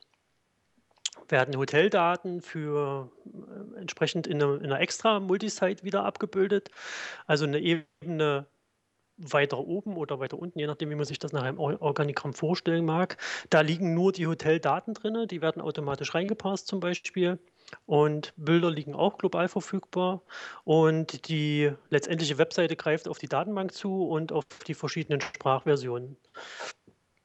[1.29, 6.71] werden Hoteldaten für äh, entsprechend in, eine, in einer extra Multisite wieder abgebildet.
[7.27, 8.47] Also eine Ebene
[9.19, 12.85] weiter oben oder weiter unten, je nachdem, wie man sich das nach einem Organigramm vorstellen
[12.85, 13.17] mag.
[13.51, 17.39] Da liegen nur die Hoteldaten drin, die werden automatisch reingepasst zum Beispiel.
[17.85, 20.23] Und Bilder liegen auch global verfügbar.
[20.65, 26.17] Und die letztendliche Webseite greift auf die Datenbank zu und auf die verschiedenen Sprachversionen.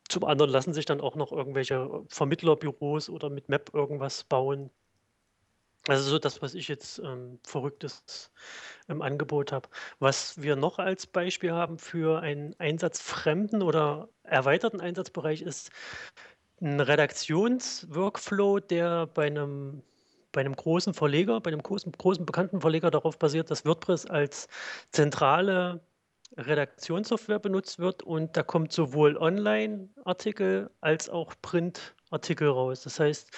[0.09, 4.69] Zum anderen lassen sich dann auch noch irgendwelche Vermittlerbüros oder mit Map irgendwas bauen.
[5.87, 8.31] Also so das, was ich jetzt ähm, Verrücktes
[8.87, 9.67] im Angebot habe.
[9.99, 15.71] Was wir noch als Beispiel haben für einen einsatzfremden oder erweiterten Einsatzbereich ist
[16.61, 19.83] ein Redaktionsworkflow, der bei einem
[20.33, 24.47] bei einem großen Verleger, bei einem großen, großen bekannten Verleger darauf basiert, dass WordPress als
[24.91, 25.81] zentrale
[26.37, 32.81] Redaktionssoftware benutzt wird und da kommt sowohl Online-Artikel als auch Print-Artikel raus.
[32.81, 33.29] Das heißt,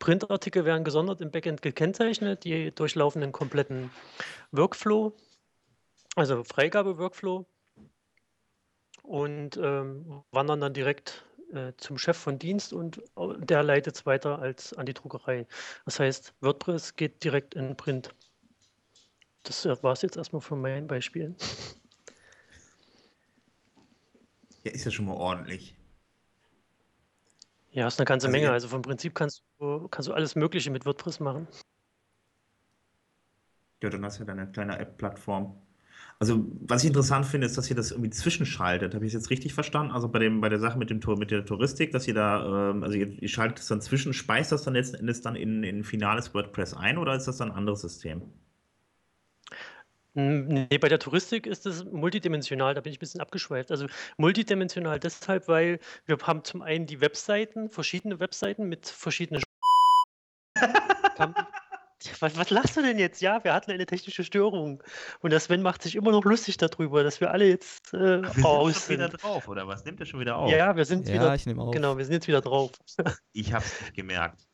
[0.00, 3.90] Print-Artikel werden gesondert im Backend gekennzeichnet, die durchlaufen einen kompletten
[4.50, 5.12] Workflow,
[6.16, 7.46] also Freigabe-Workflow
[9.02, 14.38] und ähm, wandern dann direkt äh, zum Chef von Dienst und der leitet es weiter
[14.40, 15.46] als an die Druckerei.
[15.84, 18.14] Das heißt, WordPress geht direkt in Print.
[19.42, 21.36] Das war es jetzt erstmal von meinen Beispielen.
[24.64, 25.74] Ja, ist ja schon mal ordentlich.
[27.72, 28.50] Ja, ist eine ganze also Menge.
[28.50, 31.46] Also vom Prinzip kannst du, kannst du alles Mögliche mit WordPress machen.
[33.82, 35.54] Ja, dann hast du ja deine kleine App-Plattform.
[36.18, 38.94] Also, was ich interessant finde, ist, dass ihr das irgendwie zwischenschaltet.
[38.94, 39.92] Habe ich es jetzt richtig verstanden?
[39.92, 42.82] Also bei dem, bei der Sache mit dem mit der Touristik, dass ihr da, ähm,
[42.82, 45.82] also ihr, ihr, schaltet es dann zwischen, speist das dann letzten Endes dann in, in
[45.82, 48.22] finales WordPress ein oder ist das dann ein anderes System?
[50.14, 53.70] Nee, bei der Touristik ist es multidimensional, da bin ich ein bisschen abgeschweift.
[53.70, 59.42] Also multidimensional deshalb, weil wir haben zum einen die Webseiten, verschiedene Webseiten mit verschiedenen
[62.20, 63.20] was, was lachst du denn jetzt?
[63.20, 64.82] Ja, wir hatten eine technische Störung.
[65.20, 68.44] Und der Sven macht sich immer noch lustig darüber, dass wir alle jetzt äh, wir
[68.44, 68.98] raus sind.
[68.98, 69.84] Wieder drauf, oder was?
[69.84, 70.50] Nimmt er schon wieder auf?
[70.50, 71.34] Ja, wir sind ja, wieder.
[71.34, 71.70] Ich auf.
[71.70, 72.72] Genau, wir sind jetzt wieder drauf.
[73.32, 74.49] ich habe es nicht gemerkt.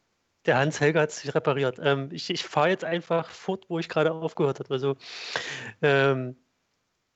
[0.47, 1.79] Der Hans Helger hat sich repariert.
[1.83, 4.73] Ähm, ich ich fahre jetzt einfach fort, wo ich gerade aufgehört habe.
[4.73, 4.97] Also
[5.83, 6.37] ähm,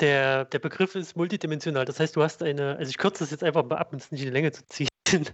[0.01, 1.85] der, der Begriff ist multidimensional.
[1.85, 4.11] Das heißt, du hast eine, also ich kürze das jetzt einfach mal ab, um es
[4.11, 4.89] nicht in die Länge zu ziehen.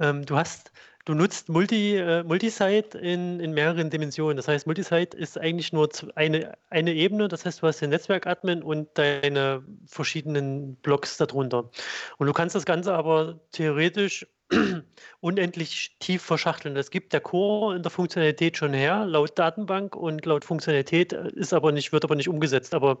[0.00, 0.72] ähm, du hast,
[1.04, 4.36] du nutzt Multi, äh, Multisite in, in mehreren Dimensionen.
[4.36, 7.28] Das heißt, Multisite ist eigentlich nur eine, eine Ebene.
[7.28, 11.70] Das heißt, du hast den Netzwerkadmin und deine verschiedenen Blocks darunter.
[12.18, 14.26] Und du kannst das Ganze aber theoretisch
[15.20, 16.74] unendlich tief verschachteln.
[16.74, 21.30] Das gibt der Core in der Funktionalität schon her, laut Datenbank und laut Funktionalität äh,
[21.34, 22.74] ist aber nicht, wird aber nicht umgesetzt.
[22.74, 22.98] Aber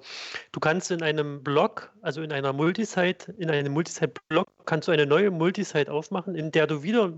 [0.52, 5.06] du kannst in einem Block, also in einer Multisite, in einem Multisite-Block, kannst du eine
[5.06, 7.12] neue Multisite aufmachen, in der du wieder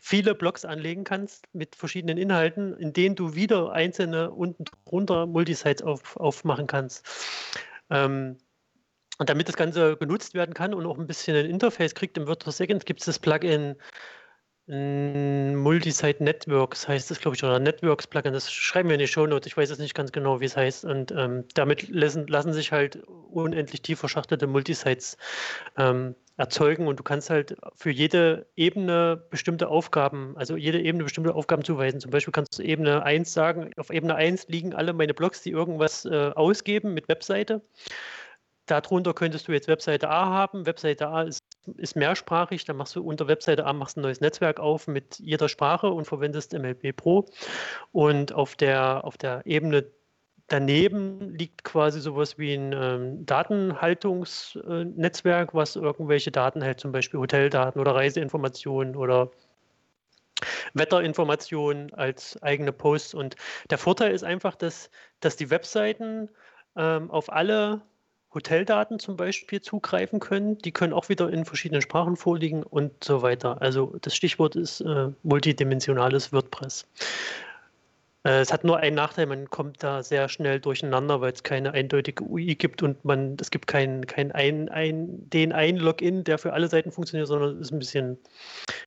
[0.00, 5.82] viele Blocks anlegen kannst mit verschiedenen Inhalten, in denen du wieder einzelne unten drunter Multisites
[5.82, 7.06] auf, aufmachen kannst.
[7.90, 8.38] Ähm,
[9.18, 12.26] und damit das Ganze genutzt werden kann und auch ein bisschen ein Interface kriegt im
[12.26, 13.76] WordPress Second, gibt es das Plugin
[14.68, 18.32] Multisite Networks heißt es, glaube ich, oder Networks Plugin.
[18.32, 19.46] Das schreiben wir in die Show Notes.
[19.46, 20.84] Ich weiß jetzt nicht ganz genau, wie es heißt.
[20.84, 22.96] Und ähm, damit lassen, lassen sich halt
[23.30, 25.18] unendlich tief verschachtelte Multisites
[25.76, 31.36] ähm, erzeugen und du kannst halt für jede Ebene bestimmte Aufgaben, also jede Ebene bestimmte
[31.36, 32.00] Aufgaben zuweisen.
[32.00, 35.50] Zum Beispiel kannst du Ebene 1 sagen, auf Ebene 1 liegen alle meine Blogs, die
[35.52, 37.62] irgendwas äh, ausgeben mit Webseite.
[38.66, 40.66] Darunter könntest du jetzt Webseite A haben.
[40.66, 41.40] Webseite A ist,
[41.76, 42.64] ist mehrsprachig.
[42.64, 46.04] Dann machst du unter Webseite A machst ein neues Netzwerk auf mit jeder Sprache und
[46.04, 47.26] verwendest MLB Pro.
[47.92, 49.86] Und auf der, auf der Ebene
[50.48, 57.80] daneben liegt quasi sowas wie ein ähm, Datenhaltungsnetzwerk, was irgendwelche Daten hält, zum Beispiel Hoteldaten
[57.80, 59.30] oder Reiseinformationen oder
[60.74, 63.14] Wetterinformationen als eigene Posts.
[63.14, 63.36] Und
[63.70, 66.28] der Vorteil ist einfach, dass, dass die Webseiten
[66.76, 67.80] ähm, auf alle
[68.34, 70.58] Hoteldaten zum Beispiel zugreifen können.
[70.58, 73.62] Die können auch wieder in verschiedenen Sprachen vorliegen und so weiter.
[73.62, 76.86] Also das Stichwort ist äh, multidimensionales WordPress.
[78.26, 81.72] Äh, es hat nur einen Nachteil, man kommt da sehr schnell durcheinander, weil es keine
[81.72, 84.68] eindeutige UI gibt und man, es gibt keinen kein ein,
[85.30, 88.18] den einen Login, der für alle Seiten funktioniert, sondern es ist ein bisschen,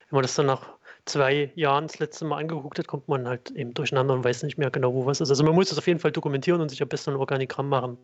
[0.10, 3.52] wenn man das dann nach zwei Jahren das letzte Mal angeguckt hat, kommt man halt
[3.52, 5.30] eben durcheinander und weiß nicht mehr genau, wo was ist.
[5.30, 7.98] Also man muss das auf jeden Fall dokumentieren und sich am besten ein Organigramm machen.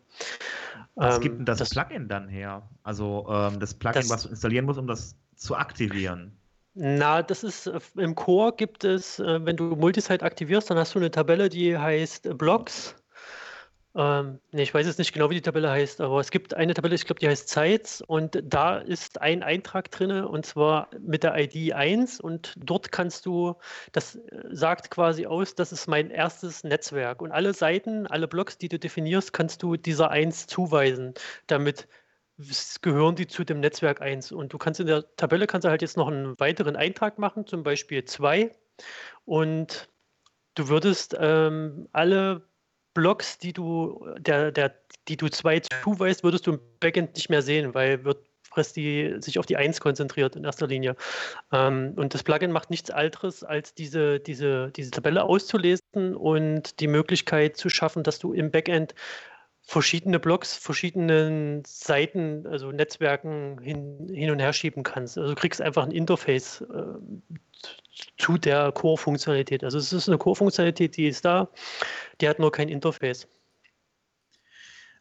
[0.96, 2.64] Was ähm, gibt denn das, das, Plugin dann her?
[2.84, 6.32] Also ähm, das Plugin, das, was du installieren musst, um das zu aktivieren?
[6.74, 10.96] Na, das ist äh, im Core gibt es, äh, wenn du Multisite aktivierst, dann hast
[10.96, 12.96] du eine Tabelle, die heißt Blocks
[13.98, 16.74] ähm, nee, ich weiß jetzt nicht genau, wie die Tabelle heißt, aber es gibt eine
[16.74, 21.24] Tabelle, ich glaube, die heißt Sites und da ist ein Eintrag drin und zwar mit
[21.24, 23.56] der ID 1 und dort kannst du,
[23.94, 28.58] das äh, sagt quasi aus, das ist mein erstes Netzwerk und alle Seiten, alle Blocks,
[28.58, 31.14] die du definierst, kannst du dieser 1 zuweisen.
[31.48, 31.88] Damit
[32.82, 35.82] gehören die zu dem Netzwerk 1 und du kannst in der Tabelle kannst du halt
[35.82, 38.52] jetzt noch einen weiteren Eintrag machen, zum Beispiel 2
[39.24, 39.88] und
[40.56, 42.44] du würdest ähm, alle
[42.96, 44.74] Blocks, die du, der, der,
[45.08, 49.38] die du zwei zuweist, würdest du im Backend nicht mehr sehen, weil WordPress die, sich
[49.38, 50.96] auf die Eins konzentriert in erster Linie.
[51.52, 56.88] Ähm, und das Plugin macht nichts anderes, als diese, diese, diese Tabelle auszulesen und die
[56.88, 58.96] Möglichkeit zu schaffen, dass du im Backend
[59.66, 65.18] verschiedene Blocks, verschiedenen Seiten, also Netzwerken hin, hin und her schieben kannst.
[65.18, 67.66] Also du kriegst einfach ein Interface äh,
[68.18, 69.64] zu der Core-Funktionalität.
[69.64, 71.50] Also es ist eine Core-Funktionalität, die ist da,
[72.22, 73.28] die hat nur kein Interface.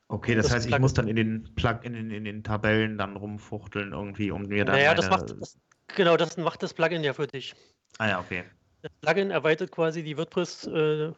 [0.09, 2.97] Okay, das, das heißt, ich muss dann in den Plug in den, in den Tabellen
[2.97, 4.77] dann rumfuchteln irgendwie, um mir dann.
[4.77, 5.59] Naja, das macht das,
[5.95, 7.55] genau, das macht das Plugin ja für dich.
[7.99, 8.45] Ah ja, okay.
[8.85, 11.11] Das Plugin erweitert quasi die WordPress äh,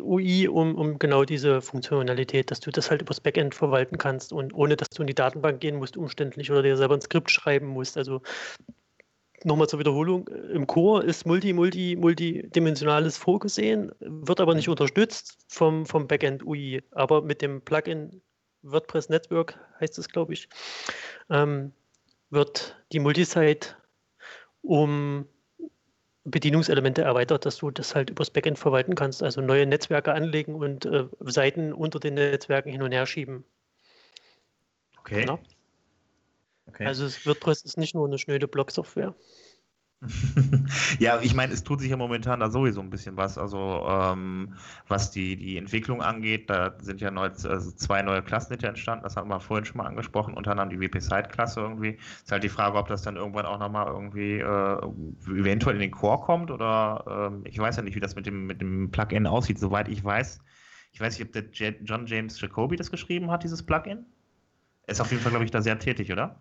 [0.00, 4.54] UI um, um genau diese Funktionalität, dass du das halt übers Backend verwalten kannst und
[4.54, 7.66] ohne dass du in die Datenbank gehen musst, umständlich oder dir selber ein Skript schreiben
[7.66, 7.96] musst.
[7.96, 8.22] Also
[9.42, 15.86] nochmal zur Wiederholung, im Core ist multi, multi, multidimensionales vorgesehen, wird aber nicht unterstützt vom,
[15.86, 16.84] vom Backend UI.
[16.92, 18.22] Aber mit dem Plugin
[18.62, 20.48] WordPress Network heißt es, glaube ich,
[21.30, 21.72] ähm,
[22.30, 23.70] wird die Multisite
[24.62, 25.26] um
[26.24, 30.84] Bedienungselemente erweitert, dass du das halt übers Backend verwalten kannst, also neue Netzwerke anlegen und
[30.86, 33.44] äh, Seiten unter den Netzwerken hin und her schieben.
[35.00, 35.22] Okay.
[35.22, 35.40] Genau.
[36.68, 36.86] Okay.
[36.86, 39.14] Also WordPress ist nicht nur eine schnöde Blog-Software.
[40.98, 43.38] ja, ich meine, es tut sich ja momentan da sowieso ein bisschen was.
[43.38, 44.54] Also ähm,
[44.88, 49.16] was die, die Entwicklung angeht, da sind ja neu, also zwei neue Klassen entstanden, das
[49.16, 51.98] haben wir vorhin schon mal angesprochen, unter anderem die WP-Site-Klasse irgendwie.
[52.22, 54.78] Ist halt die Frage, ob das dann irgendwann auch nochmal irgendwie äh,
[55.38, 58.46] eventuell in den Core kommt oder ähm, ich weiß ja nicht, wie das mit dem,
[58.46, 59.58] mit dem Plugin aussieht.
[59.58, 60.40] Soweit ich weiß,
[60.92, 64.04] ich weiß nicht, ob der John James Jacoby das geschrieben hat, dieses Plugin.
[64.86, 66.40] Er ist auf jeden Fall, glaube ich, da sehr tätig, oder?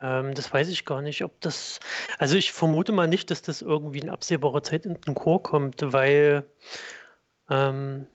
[0.00, 1.80] Ähm, das weiß ich gar nicht, ob das.
[2.18, 5.80] Also ich vermute mal nicht, dass das irgendwie in absehbarer Zeit in den Chor kommt,
[5.92, 6.44] weil
[7.48, 8.06] ähm,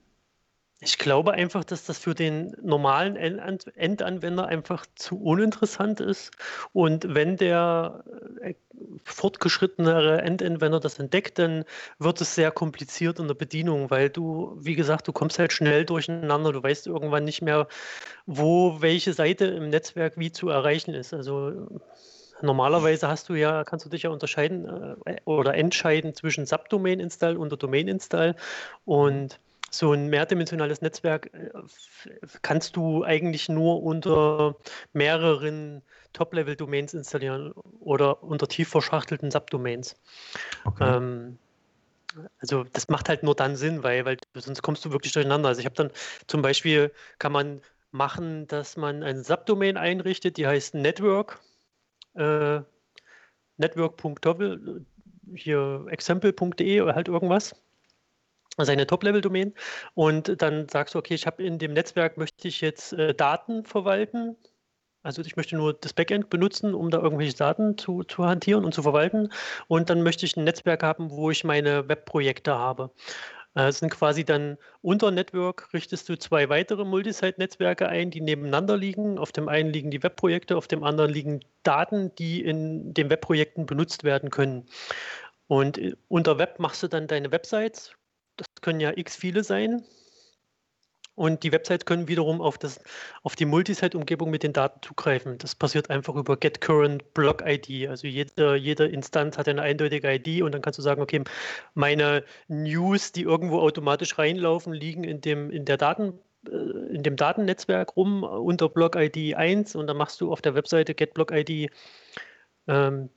[0.84, 6.32] ich glaube einfach, dass das für den normalen Endanwender einfach zu uninteressant ist.
[6.74, 8.04] Und wenn der
[8.41, 8.56] äh,
[9.04, 11.65] fortgeschrittenere Endanwender das entdeckt, dann
[12.00, 15.86] wird es sehr kompliziert in der Bedienung, weil du, wie gesagt, du kommst halt schnell
[15.86, 16.52] durcheinander.
[16.52, 17.67] Du weißt irgendwann nicht mehr,
[18.26, 21.13] wo welche Seite im Netzwerk wie zu erreichen ist.
[21.13, 21.67] Also
[22.41, 27.62] normalerweise hast du ja, kannst du dich ja unterscheiden äh, oder entscheiden zwischen Subdomain-Install und
[27.62, 28.36] Domain-Install.
[28.86, 29.39] Und
[29.74, 31.50] so ein mehrdimensionales Netzwerk äh,
[32.42, 34.58] kannst du eigentlich nur unter
[34.94, 35.82] mehreren
[36.14, 39.96] Top-Level-Domains installieren oder unter tief verschachtelten Subdomains.
[40.66, 40.98] Okay.
[40.98, 41.38] Ähm,
[42.40, 45.48] also das macht halt nur dann Sinn, weil, weil sonst kommst du wirklich durcheinander.
[45.48, 45.92] Also ich habe dann
[46.28, 51.40] zum Beispiel, kann man machen, dass man eine Subdomain einrichtet, die heißt Network,
[52.16, 52.60] äh,
[53.56, 54.86] network.tovel,
[55.34, 57.56] hier example.de oder halt irgendwas
[58.58, 59.54] seine Top-Level-Domain
[59.94, 63.66] und dann sagst du, okay, ich habe in dem Netzwerk möchte ich jetzt äh, Daten
[63.66, 64.36] verwalten.
[65.04, 68.74] Also ich möchte nur das Backend benutzen, um da irgendwelche Daten zu, zu hantieren und
[68.74, 69.30] zu verwalten.
[69.68, 72.92] Und dann möchte ich ein Netzwerk haben, wo ich meine Webprojekte habe.
[73.56, 78.78] Äh, es sind quasi dann unter Network richtest du zwei weitere Multisite-Netzwerke ein, die nebeneinander
[78.78, 79.18] liegen.
[79.18, 83.66] Auf dem einen liegen die Webprojekte, auf dem anderen liegen Daten, die in den Webprojekten
[83.66, 84.68] benutzt werden können.
[85.48, 87.94] Und äh, unter Web machst du dann deine Websites,
[88.42, 89.84] das können ja x viele sein.
[91.16, 92.80] Und die Websites können wiederum auf, das,
[93.24, 95.38] auf die Multisite-Umgebung mit den Daten zugreifen.
[95.38, 97.90] Das passiert einfach über Get Current Block ID.
[97.90, 101.22] Also jede, jede Instanz hat eine eindeutige ID und dann kannst du sagen, okay,
[101.74, 106.56] meine News, die irgendwo automatisch reinlaufen, liegen in, dem, in, der Daten, äh,
[106.96, 110.96] in dem Datennetzwerk rum unter Block ID 1 und dann machst du auf der Webseite
[110.96, 111.70] Get Block ID
[112.68, 113.10] ähm,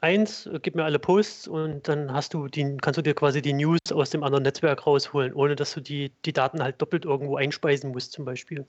[0.00, 3.52] eins, gib mir alle Posts und dann hast du die, kannst du dir quasi die
[3.52, 7.36] News aus dem anderen Netzwerk rausholen, ohne dass du die, die Daten halt doppelt irgendwo
[7.36, 8.66] einspeisen musst, zum Beispiel.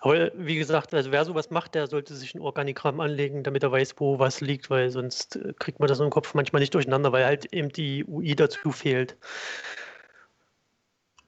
[0.00, 3.70] Aber wie gesagt, also wer sowas macht, der sollte sich ein Organigramm anlegen, damit er
[3.70, 7.12] weiß, wo was liegt, weil sonst äh, kriegt man das im Kopf manchmal nicht durcheinander,
[7.12, 9.16] weil halt eben die UI dazu fehlt.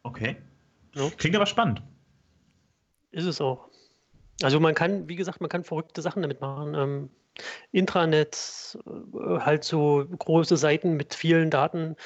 [0.02, 0.36] Okay.
[0.96, 1.08] Ja.
[1.16, 1.82] Klingt aber spannend.
[3.12, 3.68] Ist es auch.
[4.42, 6.74] Also man kann, wie gesagt, man kann verrückte Sachen damit machen.
[6.74, 7.10] Ähm,
[7.72, 11.96] Intranets, äh, halt so große Seiten mit vielen Daten.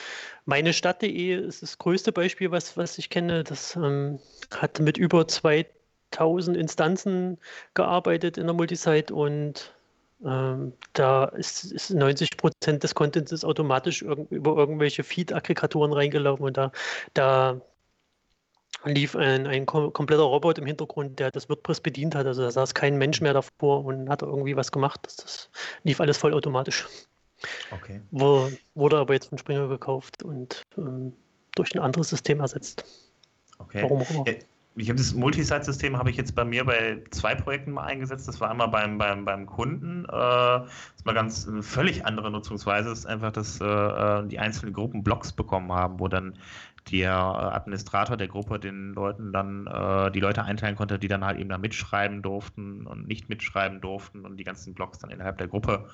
[0.45, 3.45] Meine Stadt.de ist das größte Beispiel, was, was ich kenne.
[3.45, 4.19] Das ähm,
[4.55, 7.39] hat mit über 2000 Instanzen
[7.75, 9.75] gearbeitet in der Multisite und
[10.25, 16.45] ähm, da ist, ist 90 Prozent des Contents ist automatisch irg über irgendwelche Feed-Aggregatoren reingelaufen
[16.45, 16.73] und da,
[17.15, 17.61] da
[18.85, 22.27] lief ein, ein kompletter Robot im Hintergrund, der das WordPress bedient hat.
[22.27, 25.01] Also da saß kein Mensch mehr davor und hat irgendwie was gemacht.
[25.03, 25.51] Das, das
[25.83, 26.87] lief alles vollautomatisch.
[27.71, 28.01] Okay.
[28.11, 31.13] Wurde, wurde aber jetzt von Springer gekauft und ähm,
[31.55, 32.85] durch ein anderes System ersetzt.
[33.59, 33.83] Okay.
[33.83, 34.25] Warum auch immer.
[34.79, 38.29] Ich habe das Multisite-System habe ich jetzt bei mir bei zwei Projekten mal eingesetzt.
[38.29, 40.05] Das war einmal beim, beim, beim Kunden.
[40.05, 42.89] Äh, das war ganz eine völlig andere Nutzungsweise.
[42.89, 46.39] Das ist einfach, dass äh, äh die einzelnen Gruppen Blocks bekommen haben, wo dann
[46.93, 51.39] der Administrator der Gruppe den Leuten dann äh, die Leute einteilen konnte, die dann halt
[51.39, 55.49] eben da mitschreiben durften und nicht mitschreiben durften und die ganzen Blogs dann innerhalb der
[55.49, 55.89] Gruppe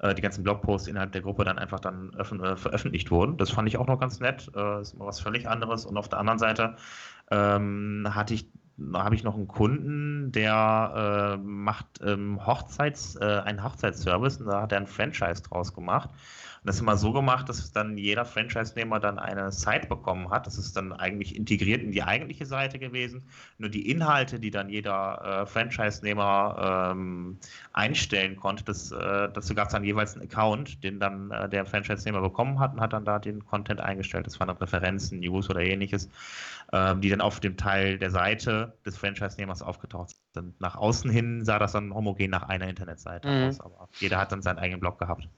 [0.00, 3.36] äh, die ganzen Blogposts innerhalb der Gruppe dann einfach dann äh, veröffentlicht wurden.
[3.36, 4.50] Das fand ich auch noch ganz nett.
[4.54, 5.86] Äh, ist mal was völlig anderes.
[5.86, 6.76] Und auf der anderen Seite
[7.30, 8.50] ähm, hatte ich
[8.94, 14.62] habe ich noch einen Kunden, der äh, macht ähm, Hochzeits, äh, einen Hochzeitsservice und da
[14.62, 16.10] hat er ein Franchise draus gemacht.
[16.60, 20.46] Und das ist immer so gemacht, dass dann jeder Franchise-Nehmer dann eine Site bekommen hat.
[20.46, 23.22] Das ist dann eigentlich integriert in die eigentliche Seite gewesen.
[23.58, 27.38] Nur die Inhalte, die dann jeder äh, Franchise-Nehmer ähm,
[27.72, 31.64] einstellen konnte, das, äh, dazu gab es dann jeweils einen Account, den dann äh, der
[31.64, 34.26] Franchise-Nehmer bekommen hat und hat dann da den Content eingestellt.
[34.26, 36.08] Das waren dann Referenzen, News oder ähnliches,
[36.72, 40.60] ähm, die dann auf dem Teil der Seite des Franchise-Nehmers aufgetaucht sind.
[40.60, 43.48] Nach außen hin sah das dann homogen nach einer Internetseite mhm.
[43.48, 45.28] aus, aber jeder hat dann seinen eigenen Blog gehabt.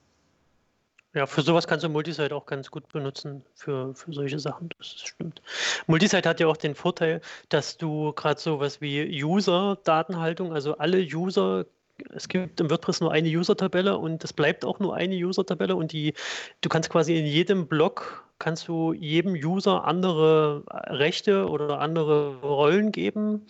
[1.13, 4.69] Ja, für sowas kannst du Multisite auch ganz gut benutzen, für, für solche Sachen.
[4.79, 5.43] Das stimmt.
[5.89, 11.67] Multisite hat ja auch den Vorteil, dass du gerade sowas wie User-Datenhaltung, also alle User,
[12.11, 15.91] es gibt im WordPress nur eine User-Tabelle und es bleibt auch nur eine User-Tabelle und
[15.91, 16.15] die,
[16.61, 22.93] du kannst quasi in jedem Block, kannst du jedem User andere Rechte oder andere Rollen
[22.93, 23.49] geben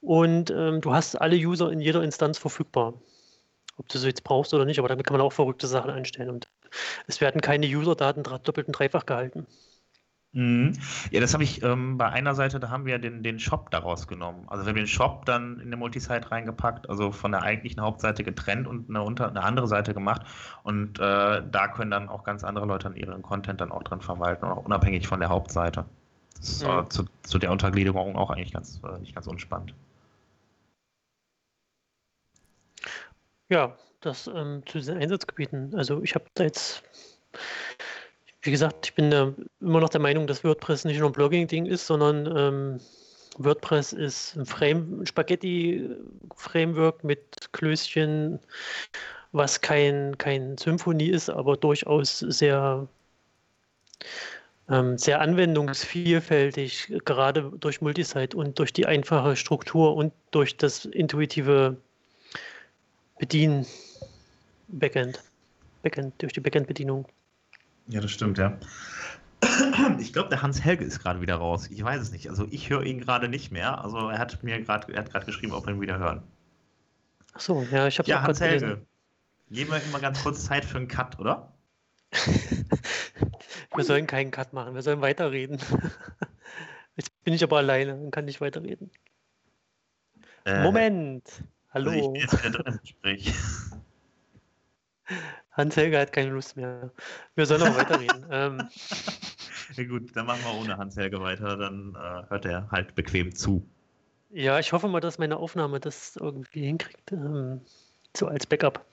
[0.00, 2.94] und ähm, du hast alle User in jeder Instanz verfügbar
[3.78, 6.30] ob du sie jetzt brauchst oder nicht, aber damit kann man auch verrückte Sachen einstellen.
[6.30, 6.48] Und
[7.06, 9.46] es werden keine User-Daten doppelt und dreifach gehalten.
[10.34, 10.72] Mhm.
[11.10, 14.06] Ja, das habe ich ähm, bei einer Seite, da haben wir den, den Shop daraus
[14.06, 14.46] genommen.
[14.48, 18.24] Also wir haben den Shop dann in der Multisite reingepackt, also von der eigentlichen Hauptseite
[18.24, 20.22] getrennt und eine, unter, eine andere Seite gemacht.
[20.62, 24.00] Und äh, da können dann auch ganz andere Leute an ihren Content dann auch dran
[24.00, 25.84] verwalten, auch unabhängig von der Hauptseite.
[26.38, 26.70] Das ist mhm.
[26.70, 29.74] äh, zu, zu, der Untergliederung auch eigentlich ganz, äh, nicht ganz unspannend.
[33.50, 35.74] Ja, das ähm, zu diesen Einsatzgebieten.
[35.74, 36.82] Also ich habe da jetzt,
[38.42, 41.66] wie gesagt, ich bin äh, immer noch der Meinung, dass WordPress nicht nur ein Blogging-Ding
[41.66, 42.80] ist, sondern ähm,
[43.38, 48.38] WordPress ist ein Frame, Spaghetti-Framework mit Klößchen,
[49.32, 52.86] was kein, kein Symphonie ist, aber durchaus sehr,
[54.68, 61.76] ähm, sehr anwendungsvielfältig, gerade durch Multisite und durch die einfache Struktur und durch das intuitive
[63.18, 63.66] Bedienen.
[64.72, 65.22] Backend.
[65.82, 67.06] Backend, durch die Backend-Bedienung.
[67.88, 68.58] Ja, das stimmt, ja.
[69.98, 71.68] Ich glaube, der Hans Helge ist gerade wieder raus.
[71.70, 72.30] Ich weiß es nicht.
[72.30, 73.82] Also ich höre ihn gerade nicht mehr.
[73.82, 76.22] Also er hat mir gerade, er hat gerade geschrieben, ob wir ihn wieder hören.
[77.34, 78.60] Ach so, ja, ich habe Ja, Hans Helge.
[78.60, 78.86] Gelesen.
[79.50, 81.52] Geben wir immer ganz kurz Zeit für einen Cut, oder?
[83.74, 85.58] wir sollen keinen Cut machen, wir sollen weiterreden.
[86.96, 88.90] Jetzt bin ich aber alleine und kann nicht weiterreden.
[90.44, 91.24] Äh, Moment!
[91.72, 91.90] Hallo.
[91.90, 93.34] Also ich bin jetzt wieder drin im Gespräch.
[95.52, 96.90] Hans-Helge hat keine Lust mehr.
[97.34, 98.26] Wir sollen noch weiterreden.
[98.30, 98.68] ähm,
[99.76, 103.66] ja gut, dann machen wir ohne Hans-Helge weiter, dann äh, hört er halt bequem zu.
[104.30, 107.12] Ja, ich hoffe mal, dass meine Aufnahme das irgendwie hinkriegt.
[107.12, 107.60] Ähm,
[108.16, 108.84] so als Backup.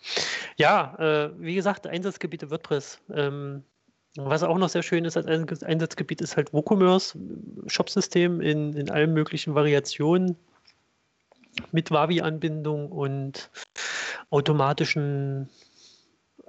[0.57, 2.99] Ja, äh, wie gesagt, Einsatzgebiete WordPress.
[3.13, 3.63] Ähm,
[4.15, 7.17] was auch noch sehr schön ist als Einsatzgebiet ist halt WooCommerce,
[7.67, 10.36] Shopsystem in, in allen möglichen Variationen
[11.72, 13.49] mit Wavi-Anbindung und
[14.30, 15.49] automatischen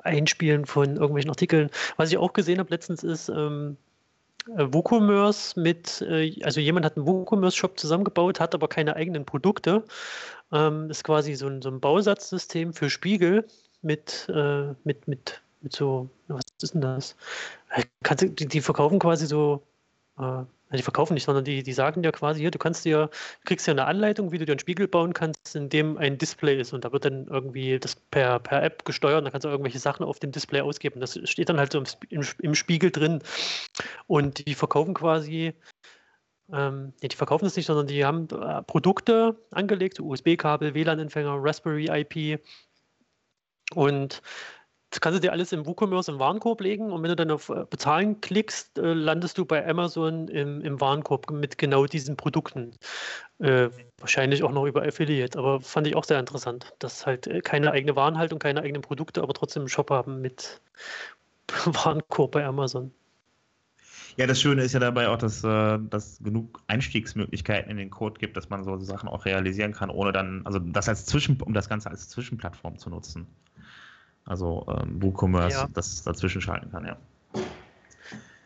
[0.03, 1.71] Einspielen von irgendwelchen Artikeln.
[1.97, 3.77] Was ich auch gesehen habe letztens ist ähm,
[4.49, 9.85] äh, WooCommerce mit, äh, also jemand hat einen WooCommerce-Shop zusammengebaut, hat aber keine eigenen Produkte.
[10.53, 13.47] Ähm, ist quasi so ein, so ein Bausatzsystem für Spiegel
[13.83, 17.17] mit, äh, mit, mit, mit so, was ist denn das?
[18.21, 19.63] Die, verkaufen quasi so
[20.77, 23.11] die verkaufen nicht, sondern die, die sagen dir quasi, hier, du kannst dir,
[23.45, 26.61] kriegst ja eine Anleitung, wie du dir einen Spiegel bauen kannst, in dem ein Display
[26.61, 29.79] ist und da wird dann irgendwie das per, per App gesteuert da kannst du irgendwelche
[29.79, 31.01] Sachen auf dem Display ausgeben.
[31.01, 33.23] Das steht dann halt so im, im Spiegel drin.
[34.07, 35.53] Und die verkaufen quasi,
[36.53, 42.41] ähm, die verkaufen es nicht, sondern die haben äh, Produkte angelegt, USB-Kabel, WLAN-Empfänger, Raspberry IP
[43.75, 44.23] und
[44.91, 47.49] das kannst du dir alles im WooCommerce im Warenkorb legen und wenn du dann auf
[47.49, 52.73] äh, Bezahlen klickst, äh, landest du bei Amazon im, im Warenkorb mit genau diesen Produkten.
[53.39, 53.69] Äh,
[53.99, 57.71] wahrscheinlich auch noch über Affiliate, aber fand ich auch sehr interessant, dass halt äh, keine
[57.71, 60.61] eigene Warenhaltung, keine eigenen Produkte, aber trotzdem einen Shop haben mit
[61.65, 62.93] Warenkorb bei Amazon.
[64.17, 68.37] Ja, das Schöne ist ja dabei auch, dass es genug Einstiegsmöglichkeiten in den Code gibt,
[68.37, 71.69] dass man so Sachen auch realisieren kann, ohne dann, also das als Zwischen, um das
[71.69, 73.29] Ganze als Zwischenplattform zu nutzen.
[74.31, 75.69] Also ähm, WooCommerce, ja.
[75.75, 76.97] das dazwischen schalten kann, ja.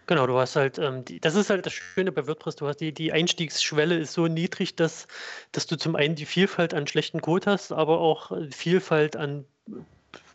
[0.06, 2.78] Genau, du hast halt, ähm, die, das ist halt das Schöne bei WordPress, du hast
[2.78, 5.06] die, die Einstiegsschwelle ist so niedrig, dass,
[5.52, 9.44] dass du zum einen die Vielfalt an schlechten Code hast, aber auch Vielfalt an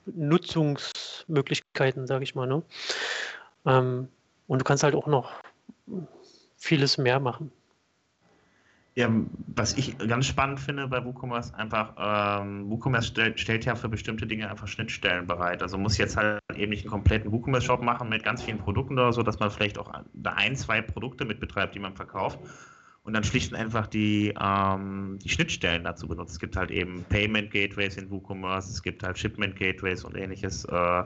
[0.06, 2.46] Nutzungsmöglichkeiten, sage ich mal.
[2.46, 2.62] Ne?
[3.66, 4.08] Ähm,
[4.46, 5.32] und du kannst halt auch noch
[6.58, 7.52] vieles mehr machen.
[8.96, 9.10] Ja,
[9.56, 11.94] was ich ganz spannend finde bei WooCommerce, einfach,
[12.42, 15.62] ähm, WooCommerce stellt, stellt ja für bestimmte Dinge einfach Schnittstellen bereit.
[15.62, 19.14] Also muss jetzt halt eben nicht einen kompletten WooCommerce-Shop machen mit ganz vielen Produkten oder
[19.14, 22.40] so, dass man vielleicht auch da ein, zwei Produkte mit betreibt, die man verkauft,
[23.04, 26.34] und dann schlicht und einfach die, ähm, die Schnittstellen dazu benutzt.
[26.34, 30.66] Es gibt halt eben Payment Gateways in WooCommerce, es gibt halt Shipment Gateways und ähnliches,
[30.66, 31.04] äh,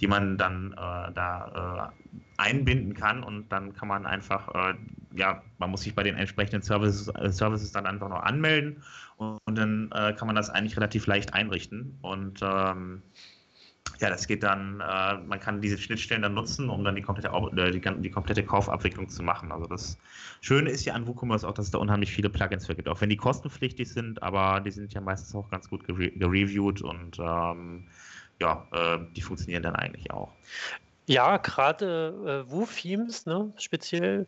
[0.00, 4.74] die man dann äh, da äh, einbinden kann und dann kann man einfach, äh,
[5.14, 8.82] ja, man muss sich bei den entsprechenden Services, äh, Services dann einfach noch anmelden
[9.16, 13.02] und, und dann äh, kann man das eigentlich relativ leicht einrichten und ähm,
[14.00, 17.28] ja, das geht dann, äh, man kann diese Schnittstellen dann nutzen, um dann die komplette,
[17.28, 19.52] äh, die, die, komplette Kaufabwicklung zu machen.
[19.52, 19.98] Also das
[20.40, 23.00] Schöne ist ja an WooCommerce auch, dass es da unheimlich viele Plugins für gibt, auch
[23.00, 27.86] wenn die kostenpflichtig sind, aber die sind ja meistens auch ganz gut gereviewt und ähm,
[28.40, 30.32] ja, äh, die funktionieren dann eigentlich auch.
[31.06, 34.26] Ja, gerade äh, Woo-Themes, ne, speziell,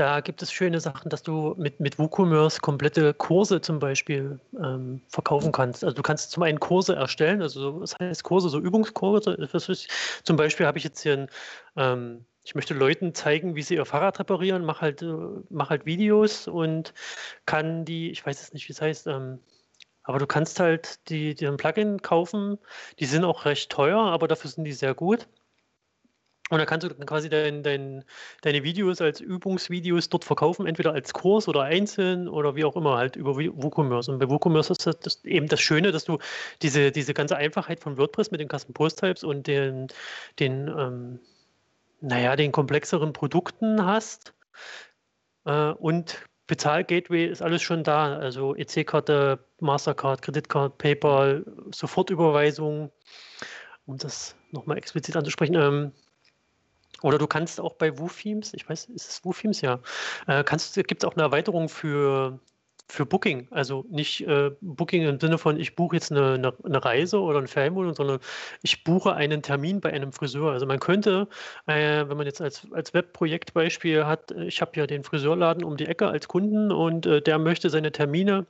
[0.00, 5.02] da gibt es schöne Sachen, dass du mit, mit WooCommerce komplette Kurse zum Beispiel ähm,
[5.08, 5.84] verkaufen kannst.
[5.84, 9.36] Also du kannst zum einen Kurse erstellen, also das heißt Kurse, so Übungskurse.
[10.22, 11.28] Zum Beispiel habe ich jetzt hier ein,
[11.76, 15.04] ähm, ich möchte Leuten zeigen, wie sie ihr Fahrrad reparieren, mache halt,
[15.50, 16.94] mach halt Videos und
[17.44, 19.40] kann die, ich weiß jetzt nicht, wie es heißt, ähm,
[20.02, 22.58] aber du kannst halt die, die ein Plugin kaufen,
[23.00, 25.28] die sind auch recht teuer, aber dafür sind die sehr gut.
[26.50, 28.04] Und dann kannst du dann quasi dein, dein,
[28.42, 32.96] deine Videos als Übungsvideos dort verkaufen, entweder als Kurs oder einzeln oder wie auch immer,
[32.96, 34.10] halt über WooCommerce.
[34.10, 36.18] Und bei WooCommerce ist das, das eben das Schöne, dass du
[36.60, 39.86] diese, diese ganze Einfachheit von WordPress mit den Custom Post Types und den,
[40.40, 41.20] den ähm,
[42.00, 44.34] naja, den komplexeren Produkten hast.
[45.44, 48.16] Äh, und Bezahlgateway ist alles schon da.
[48.16, 52.90] Also EC-Karte, Mastercard, Kreditkarte, PayPal, Sofortüberweisung,
[53.86, 55.54] um das nochmal explizit anzusprechen.
[55.54, 55.92] Ähm,
[57.02, 59.60] oder du kannst auch bei WooThemes, ich weiß, ist es WooThemes?
[59.60, 59.80] Ja.
[60.26, 62.38] Äh, gibt es auch eine Erweiterung für
[62.90, 66.84] für Booking, also nicht äh, Booking im Sinne von, ich buche jetzt eine, eine, eine,
[66.84, 68.18] Reise oder eine Ferienwohnung, sondern
[68.62, 70.52] ich buche einen Termin bei einem Friseur.
[70.52, 71.28] Also man könnte,
[71.66, 75.76] äh, wenn man jetzt als, als Webprojektbeispiel hat, äh, ich habe ja den Friseurladen um
[75.76, 78.46] die Ecke als Kunden und äh, der möchte seine Termine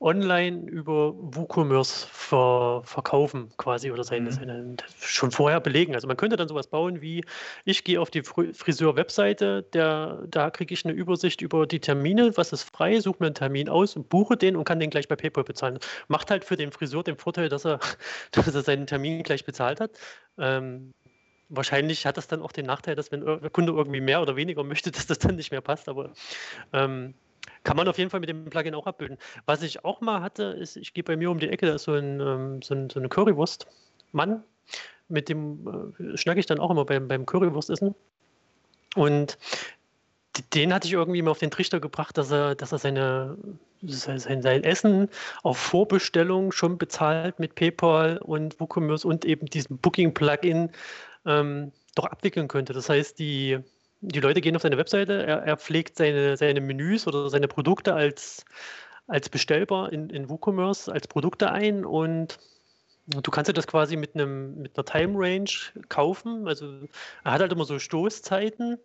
[0.00, 4.34] online über WooCommerce ver, verkaufen quasi oder seine, mhm.
[4.34, 5.94] seine, schon vorher belegen.
[5.94, 7.22] Also man könnte dann sowas bauen wie,
[7.64, 12.62] ich gehe auf die Friseur-Webseite, da kriege ich eine Übersicht über die Termine, was ist
[12.74, 15.44] frei, suche mir einen Termin aus und buche den und kann den gleich bei PayPal
[15.44, 15.78] bezahlen.
[16.08, 17.78] Macht halt für den Friseur den Vorteil, dass er,
[18.32, 19.90] dass er seinen Termin gleich bezahlt hat.
[20.38, 20.94] Ähm,
[21.50, 24.64] wahrscheinlich hat das dann auch den Nachteil, dass wenn der Kunde irgendwie mehr oder weniger
[24.64, 25.90] möchte, dass das dann nicht mehr passt.
[25.90, 26.12] Aber
[26.72, 27.14] ähm,
[27.64, 29.18] kann man auf jeden Fall mit dem Plugin auch abbilden.
[29.46, 31.84] Was ich auch mal hatte, ist, ich gehe bei mir um die Ecke, da ist
[31.84, 34.42] so, ein, ähm, so, ein, so eine Currywurst-Mann,
[35.08, 37.94] mit dem äh, schnacke ich dann auch immer beim, beim Currywurstessen.
[38.96, 39.38] Und
[40.54, 43.36] den hatte ich irgendwie mal auf den Trichter gebracht, dass er, dass er seine,
[43.82, 45.08] sein, sein Essen
[45.42, 50.70] auf Vorbestellung schon bezahlt mit PayPal und WooCommerce und eben diesem Booking-Plugin
[51.26, 52.72] ähm, doch abwickeln könnte.
[52.72, 53.58] Das heißt, die,
[54.00, 57.94] die Leute gehen auf seine Webseite, er, er pflegt seine, seine Menüs oder seine Produkte
[57.94, 58.44] als,
[59.06, 62.38] als bestellbar in, in WooCommerce als Produkte ein und
[63.06, 65.50] du kannst dir das quasi mit einem mit einer Time Range
[65.88, 66.46] kaufen.
[66.46, 66.72] Also
[67.24, 68.78] er hat halt immer so Stoßzeiten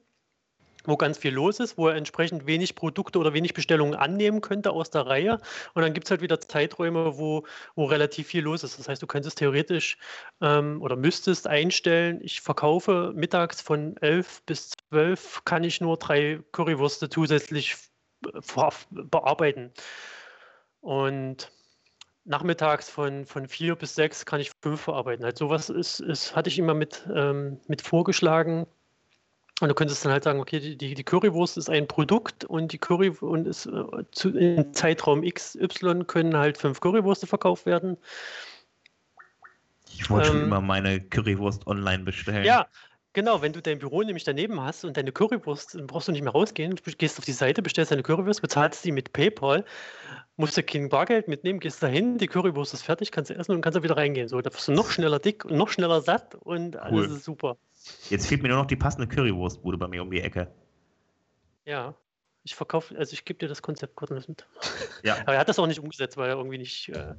[0.88, 4.72] wo ganz viel los ist, wo er entsprechend wenig Produkte oder wenig Bestellungen annehmen könnte
[4.72, 5.40] aus der Reihe.
[5.74, 8.80] Und dann gibt es halt wieder Zeiträume, wo, wo relativ viel los ist.
[8.80, 9.98] Das heißt, du könntest theoretisch
[10.42, 16.40] ähm, oder müsstest einstellen, ich verkaufe mittags von 11 bis 12, kann ich nur drei
[16.52, 17.76] Currywürste zusätzlich
[18.22, 19.72] bearbeiten.
[20.82, 21.52] Und
[22.26, 25.24] nachmittags von, von vier bis sechs kann ich fünf verarbeiten.
[25.24, 28.66] Also sowas ist, ist, hatte ich immer mit, ähm, mit vorgeschlagen,
[29.62, 32.78] und du könntest dann halt sagen, okay, die, die Currywurst ist ein Produkt und die
[32.78, 37.98] Curry und ist äh, zu, in Zeitraum XY können halt fünf Currywürste verkauft werden.
[39.94, 42.44] Ich wollte ähm, schon immer meine Currywurst online bestellen.
[42.44, 42.68] Ja,
[43.14, 43.42] genau.
[43.42, 46.34] Wenn du dein Büro nämlich daneben hast und deine Currywurst, dann brauchst du nicht mehr
[46.34, 46.76] rausgehen.
[46.76, 49.64] Du gehst auf die Seite, bestellst deine Currywurst, bezahlst sie mit PayPal,
[50.36, 53.62] musst du kein Bargeld mitnehmen, gehst dahin, die Currywurst ist fertig, kannst du essen und
[53.62, 54.28] kannst dann wieder reingehen.
[54.28, 57.56] So, da wirst du noch schneller dick und noch schneller satt und alles ist super.
[58.10, 60.52] Jetzt fehlt mir nur noch die passende Currywurstbude bei mir um die Ecke.
[61.66, 61.96] Ja,
[62.44, 64.46] ich verkaufe, also ich gebe dir das Konzept kostenlos mit.
[65.04, 65.18] Ja.
[65.22, 67.16] Aber er hat das auch nicht umgesetzt, weil er irgendwie nicht äh,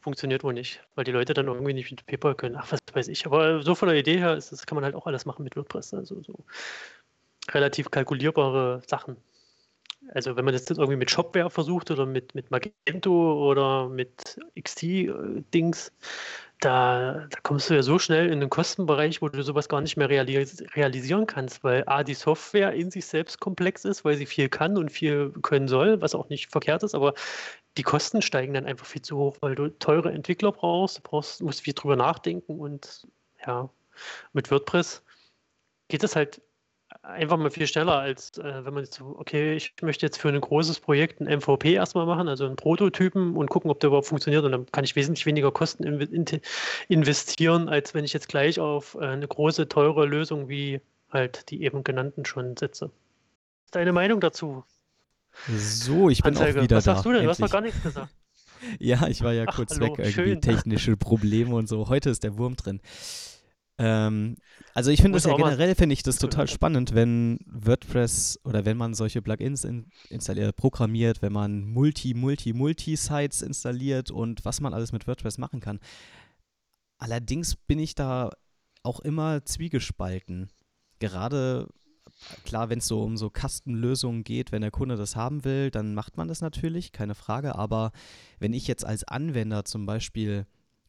[0.00, 2.56] funktioniert wohl nicht, weil die Leute dann irgendwie nicht mit PayPal können.
[2.56, 3.26] Ach, was weiß ich.
[3.26, 5.56] Aber so von der Idee her ist, das kann man halt auch alles machen mit
[5.56, 5.94] WordPress.
[5.94, 6.44] Also so
[7.50, 9.16] relativ kalkulierbare Sachen.
[10.14, 15.92] Also wenn man das irgendwie mit Shopware versucht oder mit, mit Magento oder mit XT-Dings,
[16.60, 19.96] da, da kommst du ja so schnell in den Kostenbereich, wo du sowas gar nicht
[19.96, 24.26] mehr realis realisieren kannst, weil A, die Software in sich selbst komplex ist, weil sie
[24.26, 27.14] viel kann und viel können soll, was auch nicht verkehrt ist, aber
[27.76, 31.42] die Kosten steigen dann einfach viel zu hoch, weil du teure Entwickler brauchst, du brauchst,
[31.42, 33.06] musst viel drüber nachdenken und
[33.46, 33.68] ja,
[34.32, 35.02] mit WordPress
[35.88, 36.40] geht es halt
[37.06, 40.28] einfach mal viel schneller, als äh, wenn man jetzt so, okay, ich möchte jetzt für
[40.28, 44.08] ein großes Projekt ein MVP erstmal machen, also einen Prototypen und gucken, ob der überhaupt
[44.08, 44.44] funktioniert.
[44.44, 46.24] Und dann kann ich wesentlich weniger Kosten in,
[46.88, 50.80] investieren, als wenn ich jetzt gleich auf äh, eine große, teure Lösung wie
[51.10, 52.90] halt die eben genannten schon setze.
[53.70, 54.64] Deine Meinung dazu?
[55.48, 56.60] So, ich bin Anzeige.
[56.60, 56.92] auch wieder Was da.
[56.92, 57.24] Was sagst du denn?
[57.24, 58.12] Du hast noch gar nichts gesagt.
[58.78, 60.40] ja, ich war ja Ach, kurz hallo, weg, irgendwie schön.
[60.40, 61.88] technische Probleme und so.
[61.88, 62.80] Heute ist der Wurm drin.
[63.78, 64.36] Ähm,
[64.74, 68.76] also ich finde das ja generell, finde ich das total spannend, wenn WordPress oder wenn
[68.76, 74.72] man solche Plugins in, installiert, programmiert, wenn man Multi, Multi, Multi-Sites installiert und was man
[74.72, 75.78] alles mit WordPress machen kann.
[76.98, 78.30] Allerdings bin ich da
[78.82, 80.50] auch immer zwiegespalten.
[80.98, 81.68] Gerade,
[82.46, 85.94] klar, wenn es so um so Kastenlösungen geht, wenn der Kunde das haben will, dann
[85.94, 87.56] macht man das natürlich, keine Frage.
[87.56, 87.92] Aber
[88.38, 90.46] wenn ich jetzt als Anwender zum Beispiel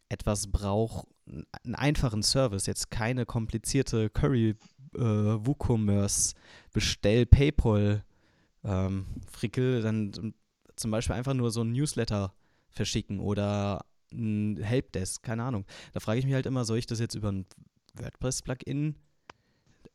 [0.07, 1.05] etwas brauche,
[1.63, 4.55] einen einfachen Service, jetzt keine komplizierte Curry
[4.95, 6.33] äh, WooCommerce
[6.73, 8.03] Bestell PayPal
[8.63, 10.33] ähm, Frickel, dann
[10.75, 12.33] zum Beispiel einfach nur so ein Newsletter
[12.69, 15.65] verschicken oder ein Helpdesk, keine Ahnung.
[15.93, 17.45] Da frage ich mich halt immer, soll ich das jetzt über ein
[17.95, 18.95] WordPress-Plugin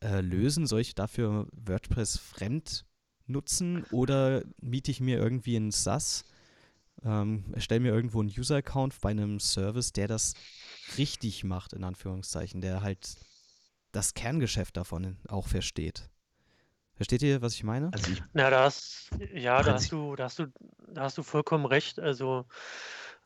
[0.01, 0.67] äh, lösen?
[0.67, 2.85] Soll ich dafür WordPress fremd
[3.25, 6.25] nutzen oder miete ich mir irgendwie ein SaaS?
[7.05, 10.33] Ähm, erstelle mir irgendwo einen User-Account bei einem Service, der das
[10.97, 13.17] richtig macht, in Anführungszeichen, der halt
[13.91, 16.09] das Kerngeschäft davon auch versteht.
[16.95, 17.91] Versteht ihr, was ich meine?
[17.91, 20.47] Also ich Na, da hast, ja, da hast du, da hast du,
[20.87, 21.99] da hast du vollkommen recht.
[21.99, 22.45] Also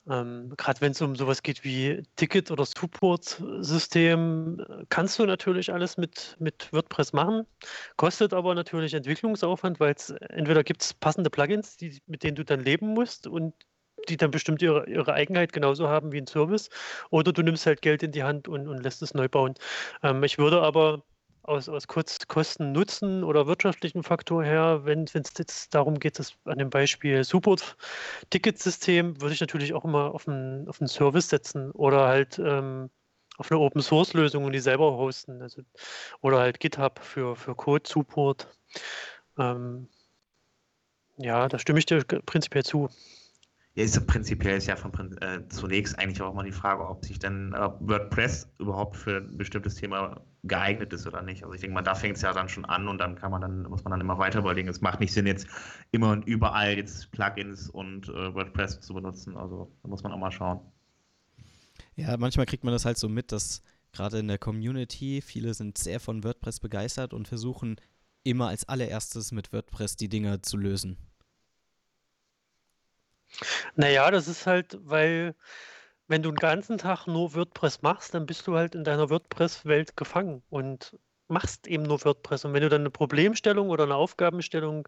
[0.09, 5.97] ähm, gerade wenn es um sowas geht wie Ticket- oder Support-System, kannst du natürlich alles
[5.97, 7.45] mit, mit WordPress machen,
[7.97, 12.45] kostet aber natürlich Entwicklungsaufwand, weil es entweder gibt es passende Plugins, die, mit denen du
[12.45, 13.53] dann leben musst und
[14.09, 16.69] die dann bestimmt ihre, ihre Eigenheit genauso haben wie ein Service,
[17.09, 19.55] oder du nimmst halt Geld in die Hand und, und lässt es neu bauen.
[20.03, 21.03] Ähm, ich würde aber
[21.47, 26.69] aus, aus Kosten-Nutzen oder wirtschaftlichen Faktor her, wenn es jetzt darum geht, dass an dem
[26.69, 32.37] Beispiel Support-Ticketsystem, würde ich natürlich auch immer auf einen, auf einen Service setzen oder halt
[32.39, 32.89] ähm,
[33.37, 35.41] auf eine Open-Source-Lösung und die selber hosten.
[35.41, 35.61] Also,
[36.21, 38.47] oder halt GitHub für, für Code-Support.
[39.37, 39.87] Ähm,
[41.17, 42.89] ja, da stimme ich dir prinzipiell zu.
[43.77, 47.19] Ja, ist prinzipiell ist ja von, äh, zunächst eigentlich auch mal die Frage, ob sich
[47.19, 51.43] denn äh, WordPress überhaupt für ein bestimmtes Thema geeignet ist oder nicht.
[51.43, 53.41] Also ich denke mal, da fängt es ja dann schon an und dann kann man
[53.41, 54.67] dann, muss man dann immer weiter überlegen.
[54.67, 55.45] Es macht nicht Sinn, jetzt
[55.91, 59.37] immer und überall jetzt Plugins und äh, WordPress zu benutzen.
[59.37, 60.59] Also da muss man auch mal schauen.
[61.95, 63.61] Ja, manchmal kriegt man das halt so mit, dass
[63.91, 67.75] gerade in der Community viele sind sehr von WordPress begeistert und versuchen
[68.23, 70.97] immer als allererstes mit WordPress die Dinge zu lösen.
[73.75, 75.35] Naja, das ist halt, weil
[76.07, 79.97] wenn du den ganzen Tag nur WordPress machst, dann bist du halt in deiner WordPress-Welt
[79.97, 80.97] gefangen und
[81.27, 82.45] machst eben nur WordPress.
[82.45, 84.87] Und wenn du dann eine Problemstellung oder eine Aufgabenstellung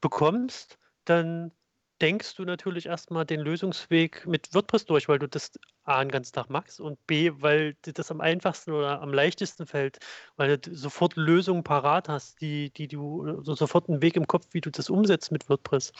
[0.00, 1.52] bekommst, dann
[2.00, 5.52] denkst du natürlich erstmal den Lösungsweg mit WordPress durch, weil du das
[5.84, 9.66] A den ganzen Tag machst und B, weil dir das am einfachsten oder am leichtesten
[9.66, 9.98] fällt,
[10.36, 14.46] weil du sofort Lösungen parat hast, die, die du, also sofort einen Weg im Kopf,
[14.52, 15.92] wie du das umsetzt mit WordPress.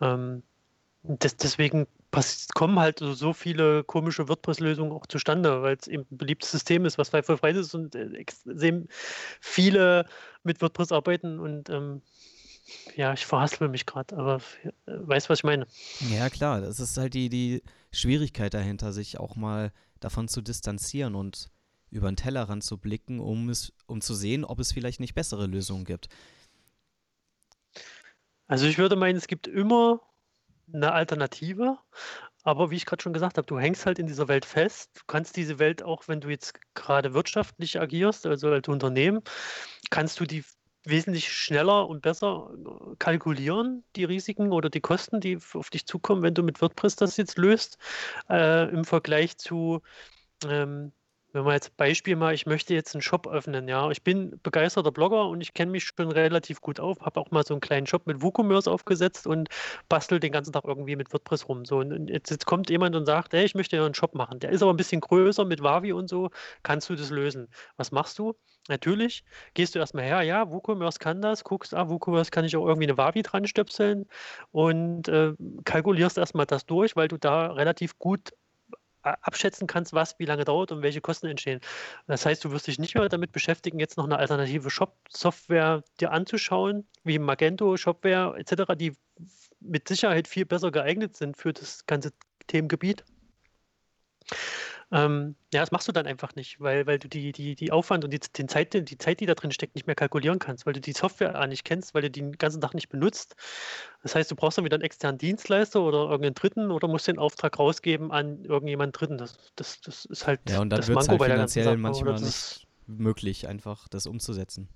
[0.00, 0.42] Ähm,
[1.02, 1.86] das, deswegen
[2.54, 6.84] kommen halt so, so viele komische WordPress-Lösungen auch zustande, weil es eben ein beliebtes System
[6.84, 8.88] ist, was frei für frei ist und äh, extrem
[9.40, 10.06] viele
[10.42, 12.02] mit WordPress arbeiten und ähm,
[12.96, 15.66] ja, ich verhaspel mich gerade, aber äh, weißt, was ich meine.
[16.10, 21.14] Ja, klar, das ist halt die, die Schwierigkeit dahinter, sich auch mal davon zu distanzieren
[21.14, 21.50] und
[21.90, 25.46] über den Tellerrand zu blicken, um, es, um zu sehen, ob es vielleicht nicht bessere
[25.46, 26.08] Lösungen gibt.
[28.46, 30.00] Also ich würde meinen, es gibt immer
[30.72, 31.78] eine Alternative.
[32.44, 34.90] Aber wie ich gerade schon gesagt habe, du hängst halt in dieser Welt fest.
[34.94, 39.22] Du kannst diese Welt auch, wenn du jetzt gerade wirtschaftlich agierst, also als Unternehmen,
[39.90, 40.44] kannst du die
[40.84, 46.22] wesentlich schneller und besser äh, kalkulieren, die Risiken oder die Kosten, die auf dich zukommen,
[46.22, 47.78] wenn du mit WordPress das jetzt löst,
[48.30, 49.82] äh, im Vergleich zu
[50.46, 50.92] ähm,
[51.32, 53.90] wenn man jetzt Beispiel mal, ich möchte jetzt einen Shop öffnen, ja.
[53.90, 57.44] Ich bin begeisterter Blogger und ich kenne mich schon relativ gut auf, habe auch mal
[57.44, 59.48] so einen kleinen Shop mit WooCommerce aufgesetzt und
[59.88, 61.64] bastel den ganzen Tag irgendwie mit WordPress rum.
[61.64, 64.38] So, und jetzt, jetzt kommt jemand und sagt, hey, ich möchte ja einen Shop machen.
[64.40, 66.30] Der ist aber ein bisschen größer mit Wavi und so.
[66.62, 67.48] Kannst du das lösen?
[67.76, 68.34] Was machst du?
[68.68, 69.24] Natürlich
[69.54, 72.88] gehst du erstmal her, ja, WooCommerce kann das, guckst, ah, WooCommerce kann ich auch irgendwie
[72.88, 74.06] eine Wavi dran stöpseln
[74.50, 75.32] und äh,
[75.64, 78.32] kalkulierst erstmal das durch, weil du da relativ gut
[79.22, 81.60] abschätzen kannst, was wie lange dauert und welche Kosten entstehen.
[82.06, 86.12] Das heißt, du wirst dich nicht mehr damit beschäftigen, jetzt noch eine alternative Shop-Software dir
[86.12, 88.92] anzuschauen, wie Magento, Shopware etc., die
[89.60, 92.12] mit Sicherheit viel besser geeignet sind für das ganze
[92.46, 93.04] Themengebiet.
[94.90, 98.04] Ähm, ja, das machst du dann einfach nicht, weil, weil du die, die, die Aufwand
[98.04, 100.72] und die, den Zeit, die Zeit, die da drin steckt, nicht mehr kalkulieren kannst, weil
[100.72, 103.36] du die Software nicht kennst, weil du die den ganzen Tag nicht benutzt.
[104.02, 107.18] Das heißt, du brauchst dann wieder einen externen Dienstleister oder irgendeinen Dritten oder musst den
[107.18, 109.18] Auftrag rausgeben an irgendjemanden Dritten.
[109.18, 111.36] Das, das, das ist halt Ja, und dann das wird es Manko halt bei der
[111.36, 112.04] ganzen finanziell Sache.
[112.06, 114.68] manchmal nicht möglich, einfach das umzusetzen.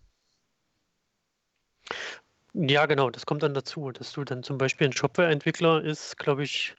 [2.54, 6.42] Ja, genau, das kommt dann dazu, dass du dann zum Beispiel ein Shopware-Entwickler ist, glaube
[6.44, 6.74] ich,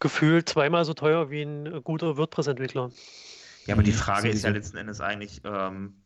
[0.00, 2.90] gefühlt zweimal so teuer wie ein guter WordPress-Entwickler.
[3.66, 6.02] Ja, aber die Mhm, Frage ist ja letzten Endes eigentlich, ähm,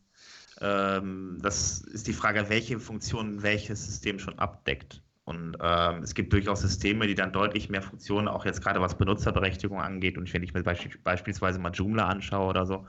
[0.61, 5.03] ähm, das ist die Frage, welche Funktionen welches System schon abdeckt.
[5.25, 8.97] Und ähm, es gibt durchaus Systeme, die dann deutlich mehr Funktionen, auch jetzt gerade was
[8.97, 10.17] Benutzerberechtigung angeht.
[10.17, 12.87] Und wenn ich mir beisp beispielsweise mal Joomla anschaue oder so,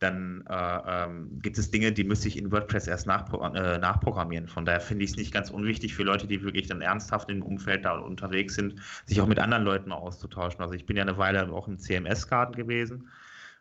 [0.00, 4.48] dann äh, ähm, gibt es Dinge, die müsste ich in WordPress erst nachpro äh, nachprogrammieren.
[4.48, 7.42] Von daher finde ich es nicht ganz unwichtig für Leute, die wirklich dann ernsthaft im
[7.42, 10.60] Umfeld da unterwegs sind, sich auch mit anderen Leuten auszutauschen.
[10.62, 13.10] Also ich bin ja eine Weile auch im CMS-Garten gewesen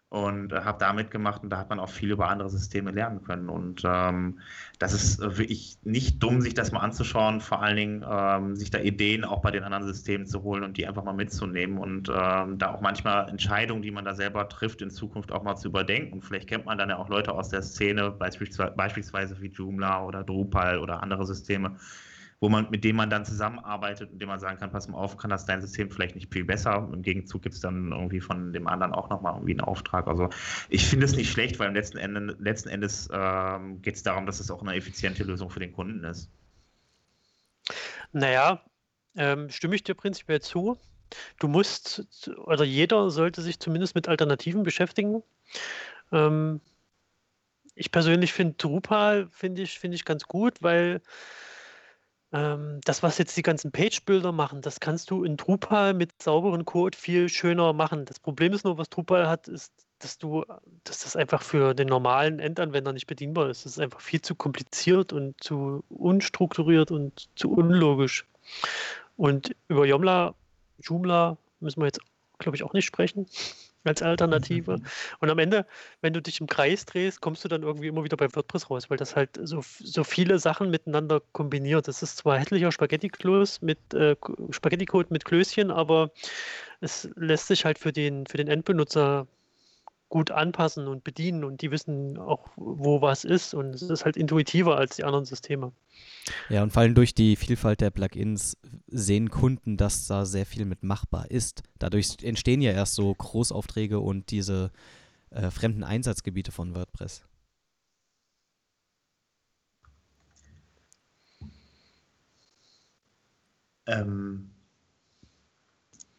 [0.09, 3.23] und äh, habe da mitgemacht und da hat man auch viel über andere Systeme lernen
[3.23, 3.47] können.
[3.47, 4.39] Und ähm,
[4.79, 8.79] das ist wirklich nicht dumm, sich das mal anzuschauen, vor allen Dingen ähm, sich da
[8.79, 12.57] Ideen auch bei den anderen Systemen zu holen und die einfach mal mitzunehmen und ähm,
[12.57, 16.13] da auch manchmal Entscheidungen, die man da selber trifft, in Zukunft auch mal zu überdenken.
[16.13, 20.23] Und vielleicht kennt man dann ja auch Leute aus der Szene, beispielsweise wie Joomla oder
[20.23, 21.75] Drupal oder andere Systeme,
[22.41, 25.17] wo man, mit denen man dann zusammenarbeitet und dem man sagen kann, pass mal auf,
[25.17, 26.89] kann das dein System vielleicht nicht viel besser.
[26.93, 30.07] Im Gegenzug gibt es dann irgendwie von dem anderen auch nochmal irgendwie einen Auftrag.
[30.07, 30.29] Also
[30.69, 34.25] ich finde es nicht schlecht, weil im letzten, Ende, letzten Endes ähm, geht es darum,
[34.25, 36.29] dass es auch eine effiziente Lösung für den Kunden ist.
[38.13, 38.61] Naja,
[39.15, 40.77] ähm, stimme ich dir prinzipiell zu.
[41.39, 45.23] Du musst, oder jeder sollte sich zumindest mit Alternativen beschäftigen.
[46.11, 46.61] Ähm,
[47.75, 51.01] ich persönlich finde Drupal finde ich, finde ich ganz gut, weil
[52.31, 56.65] ähm, das, was jetzt die ganzen Page-Builder machen, das kannst du in Drupal mit sauberen
[56.65, 58.05] Code viel schöner machen.
[58.05, 60.45] Das Problem ist nur, was Drupal hat, ist, dass du,
[60.83, 63.65] dass das einfach für den normalen Endanwender nicht bedienbar ist.
[63.65, 68.25] Das ist einfach viel zu kompliziert und zu unstrukturiert und zu unlogisch.
[69.17, 70.35] Und über Joomla,
[70.81, 71.99] Joomla müssen wir jetzt,
[72.37, 73.25] glaube ich, auch nicht sprechen
[73.83, 74.79] als Alternative.
[75.19, 75.65] Und am Ende,
[76.01, 78.89] wenn du dich im Kreis drehst, kommst du dann irgendwie immer wieder bei WordPress raus,
[78.89, 81.87] weil das halt so, so viele Sachen miteinander kombiniert.
[81.87, 84.15] Das ist zwar hässlicher Spaghetti-Klos mit äh,
[84.49, 86.11] Spaghetti-Code mit Klößchen, aber
[86.81, 89.27] es lässt sich halt für den, für den Endbenutzer
[90.09, 94.17] gut anpassen und bedienen und die wissen auch, wo was ist und es ist halt
[94.17, 95.71] intuitiver als die anderen Systeme.
[96.49, 98.57] Ja, und vor allem durch die Vielfalt der Plugins
[98.87, 101.61] sehen Kunden, dass da sehr viel mit machbar ist.
[101.77, 104.71] Dadurch entstehen ja erst so Großaufträge und diese
[105.29, 107.23] äh, fremden Einsatzgebiete von WordPress.
[113.85, 114.51] Ähm,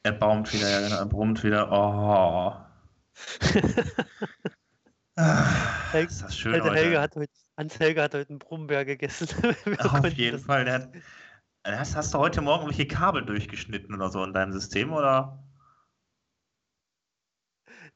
[0.03, 1.70] er baumt wieder, ja, genau, er brummt wieder.
[1.70, 2.69] Oh.
[5.16, 5.44] Ah,
[5.92, 6.80] Helge- ist das schön Alter, heute.
[6.80, 9.28] Helge hat heute, Hans Helge hat heute einen Brummbär gegessen.
[9.78, 10.64] Auf jeden Fall.
[10.64, 10.88] Der hat,
[11.66, 15.44] hast, hast du heute Morgen welche Kabel durchgeschnitten oder so in deinem System, oder?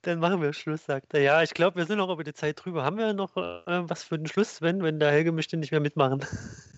[0.02, 1.22] Dann machen wir Schluss, sagt er.
[1.22, 2.84] Ja, ich glaube, wir sind noch über die Zeit drüber.
[2.84, 5.80] Haben wir noch äh, was für den Schluss, Sven, wenn der Helge möchte nicht mehr
[5.80, 6.20] mitmachen?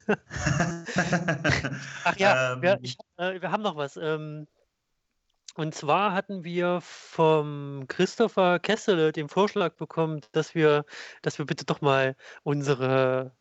[2.05, 3.97] Ach ja, Ähm, wir, ich, äh, wir haben noch was.
[3.97, 4.47] Ähm,
[5.55, 10.85] und zwar hatten wir vom Christopher Kessele den Vorschlag bekommen, dass wir,
[11.23, 13.35] dass wir bitte doch mal unsere,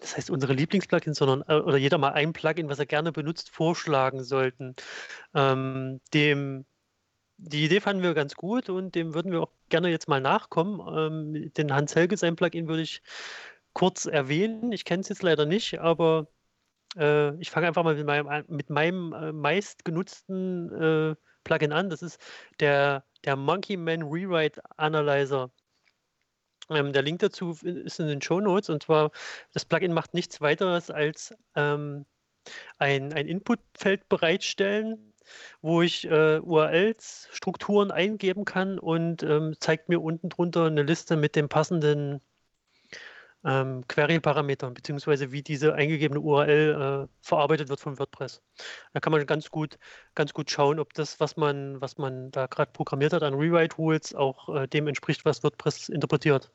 [0.00, 3.50] das heißt unsere Lieblingsplugins, sondern äh, oder jeder mal ein Plugin, was er gerne benutzt,
[3.50, 4.74] vorschlagen sollten.
[5.34, 6.66] Ähm, dem
[7.38, 10.80] die Idee fanden wir ganz gut und dem würden wir auch gerne jetzt mal nachkommen.
[11.34, 13.02] Ähm, den Hans Helge, sein Plugin, würde ich
[13.72, 14.72] kurz erwähnen.
[14.72, 16.28] Ich kenne es jetzt leider nicht, aber
[16.96, 20.72] äh, ich fange einfach mal mit meinem, mit meinem äh, meistgenutzten
[21.12, 21.90] äh, Plugin an.
[21.90, 22.20] Das ist
[22.60, 25.50] der, der Monkey Man Rewrite Analyzer.
[26.70, 29.10] Ähm, der Link dazu ist in den Show Notes und zwar
[29.52, 32.06] das Plugin macht nichts weiteres als ähm,
[32.78, 35.12] ein, ein Inputfeld bereitstellen,
[35.60, 41.16] wo ich äh, URLs, Strukturen eingeben kann und ähm, zeigt mir unten drunter eine Liste
[41.16, 42.20] mit den passenden
[43.44, 48.40] ähm, Query-Parametern, beziehungsweise wie diese eingegebene URL äh, verarbeitet wird von WordPress.
[48.92, 49.78] Da kann man ganz gut,
[50.14, 54.14] ganz gut schauen, ob das, was man, was man da gerade programmiert hat an Rewrite-Rules,
[54.14, 56.52] auch äh, dem entspricht, was WordPress interpretiert.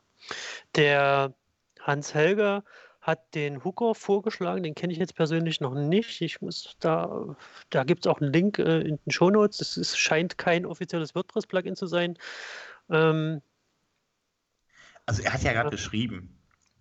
[0.74, 1.34] Der
[1.80, 2.64] Hans Helger
[3.00, 6.20] hat den Hooker vorgeschlagen, den kenne ich jetzt persönlich noch nicht.
[6.20, 7.36] Ich muss da,
[7.70, 9.76] da gibt es auch einen Link äh, in den Show Notes.
[9.76, 12.18] Es scheint kein offizielles WordPress-Plugin zu sein.
[12.90, 13.40] Ähm,
[15.06, 16.37] also er hat ja gerade geschrieben.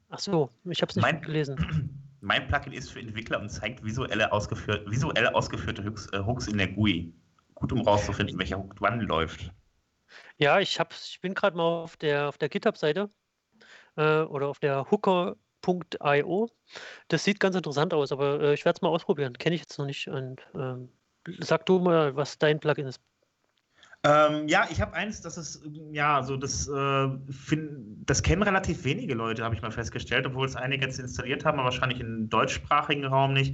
[0.10, 1.94] Ach so, ich habe es nicht mein, gelesen.
[2.22, 6.58] Mein Plugin ist für Entwickler und zeigt visuelle ausgeführ visuell ausgeführte Hooks, äh, Hooks, in
[6.58, 7.14] der GUI.
[7.54, 9.52] Gut, um rauszufinden, welcher Hook wann läuft.
[10.38, 13.10] Ja, ich, hab, ich bin gerade mal auf der, auf der GitHub-Seite
[13.96, 16.50] äh, oder auf der hooker.io.
[17.08, 19.38] Das sieht ganz interessant aus, aber äh, ich werde es mal ausprobieren.
[19.38, 20.08] Kenne ich jetzt noch nicht.
[20.08, 20.90] Und, ähm,
[21.40, 23.02] sag du mal, was dein Plugin ist.
[24.08, 28.86] Ähm, ja, ich habe eins, das ist, ja, so das, äh, find, das kennen relativ
[28.86, 32.30] wenige Leute, habe ich mal festgestellt, obwohl es einige jetzt installiert haben, aber wahrscheinlich im
[32.30, 33.54] deutschsprachigen Raum nicht.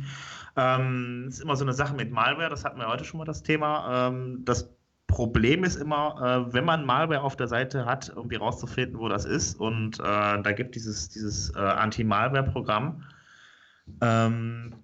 [0.56, 3.41] Ähm, ist immer so eine Sache mit Malware, das hatten wir heute schon mal das
[3.41, 4.10] Thema.
[4.10, 4.70] Ähm, das
[5.08, 9.26] Problem ist immer, äh, wenn man Malware auf der Seite hat, irgendwie rauszufinden, wo das
[9.26, 9.60] ist.
[9.60, 13.04] Und äh, da gibt dieses, dieses äh, Anti-Malware-Programm.
[14.01, 14.76] Ähm,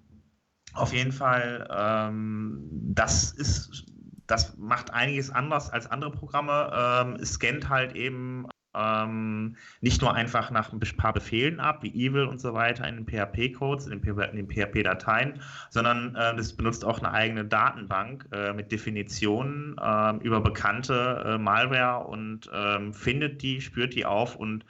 [0.73, 3.88] auf jeden Fall, ähm, das ist
[4.29, 6.71] das macht einiges anders als andere Programme.
[6.73, 11.89] Ähm, es scannt halt eben ähm, nicht nur einfach nach ein paar Befehlen ab, wie
[11.89, 16.99] Evil und so weiter in den PHP-Codes, in den PHP-Dateien, sondern äh, das benutzt auch
[16.99, 23.61] eine eigene Datenbank äh, mit Definitionen äh, über bekannte äh, Malware und ähm, findet die,
[23.61, 24.63] spürt die auf und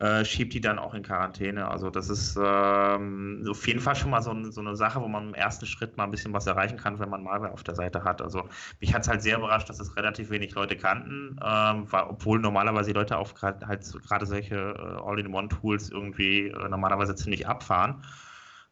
[0.00, 1.68] äh, schiebt die dann auch in Quarantäne.
[1.68, 5.28] Also das ist ähm, auf jeden Fall schon mal so, so, eine Sache, wo man
[5.28, 8.02] im ersten Schritt mal ein bisschen was erreichen kann, wenn man Malware auf der Seite
[8.02, 8.20] hat.
[8.20, 8.48] Also
[8.80, 12.40] mich hat es halt sehr überrascht, dass es relativ wenig Leute kannten, ähm, weil, obwohl
[12.40, 18.02] normalerweise die Leute auf halt gerade solche äh, All-in-One-Tools irgendwie äh, normalerweise ziemlich abfahren.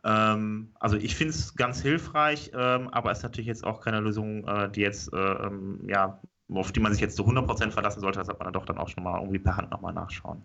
[0.04, 4.00] Ähm, also ich finde es ganz hilfreich, ähm, aber es ist natürlich jetzt auch keine
[4.00, 6.20] Lösung, äh, die jetzt, äh, ähm, ja,
[6.52, 8.78] auf die man sich jetzt zu 100% verlassen sollte, das hat man dann doch dann
[8.78, 10.42] auch schon mal irgendwie per Hand nochmal nachschauen.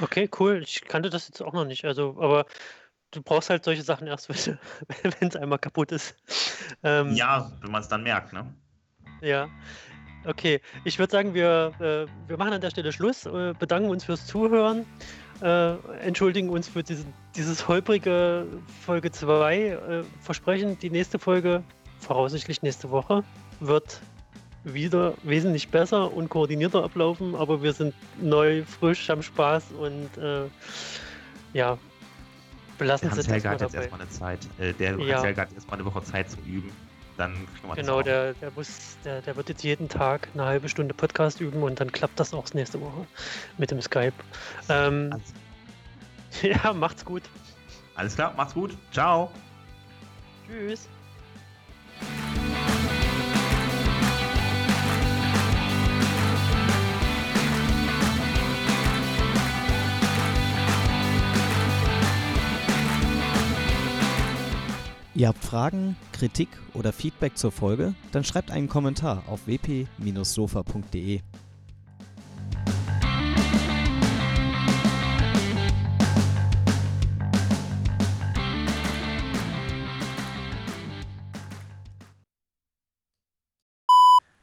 [0.00, 0.62] Okay, cool.
[0.62, 1.84] Ich kannte das jetzt auch noch nicht.
[1.84, 2.46] Also, aber
[3.10, 4.28] du brauchst halt solche Sachen erst,
[5.02, 6.14] wenn es einmal kaputt ist.
[6.82, 8.52] Ähm, ja, wenn man es dann merkt, ne?
[9.20, 9.48] Ja.
[10.26, 14.04] Okay, ich würde sagen, wir, äh, wir machen an der Stelle Schluss, äh, bedanken uns
[14.04, 14.84] fürs Zuhören,
[15.40, 18.46] äh, entschuldigen uns für diesen, dieses holprige
[18.84, 21.62] Folge 2, äh, versprechen, die nächste Folge,
[22.00, 23.24] voraussichtlich nächste Woche,
[23.60, 24.00] wird
[24.64, 30.42] wieder wesentlich besser und koordinierter ablaufen, aber wir sind neu, frisch, haben Spaß und äh,
[31.52, 31.78] ja,
[32.78, 34.40] belassen es jetzt erstmal hat jetzt erstmal eine Zeit.
[34.58, 35.22] Äh, der ja.
[35.22, 36.70] Hat erstmal eine Woche Zeit zum Üben.
[37.16, 37.34] Dann
[37.76, 41.62] genau, der, der, muss, der, der wird jetzt jeden Tag eine halbe Stunde Podcast üben
[41.62, 43.06] und dann klappt das auch nächste Woche
[43.58, 44.14] mit dem Skype.
[44.68, 45.14] Ähm.
[46.42, 47.24] Ja, macht's gut.
[47.96, 48.70] Alles klar, macht's gut.
[48.92, 49.32] Ciao.
[50.46, 50.88] Tschüss.
[65.20, 67.94] Ihr habt Fragen, Kritik oder Feedback zur Folge?
[68.10, 71.20] Dann schreibt einen Kommentar auf wp-sofa.de.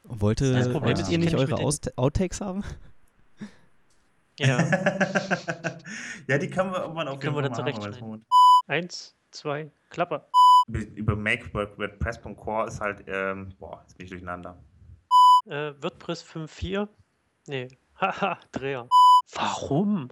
[0.04, 1.56] Wollte, wolltet ihr nicht eure
[1.96, 2.64] Outtakes haben?
[4.38, 4.60] Ja.
[6.28, 8.28] ja, die können wir irgendwann auch können wir dann zurechtschneiden.
[8.68, 10.30] Eins, zwei, Klapper
[10.68, 14.58] über make.wordpress.core ist halt, ähm, boah, jetzt bin ich durcheinander.
[15.46, 16.88] Äh, WordPress 5.4?
[17.48, 17.68] Nee.
[18.02, 18.88] Haha, Dreher.
[19.34, 20.10] Warum?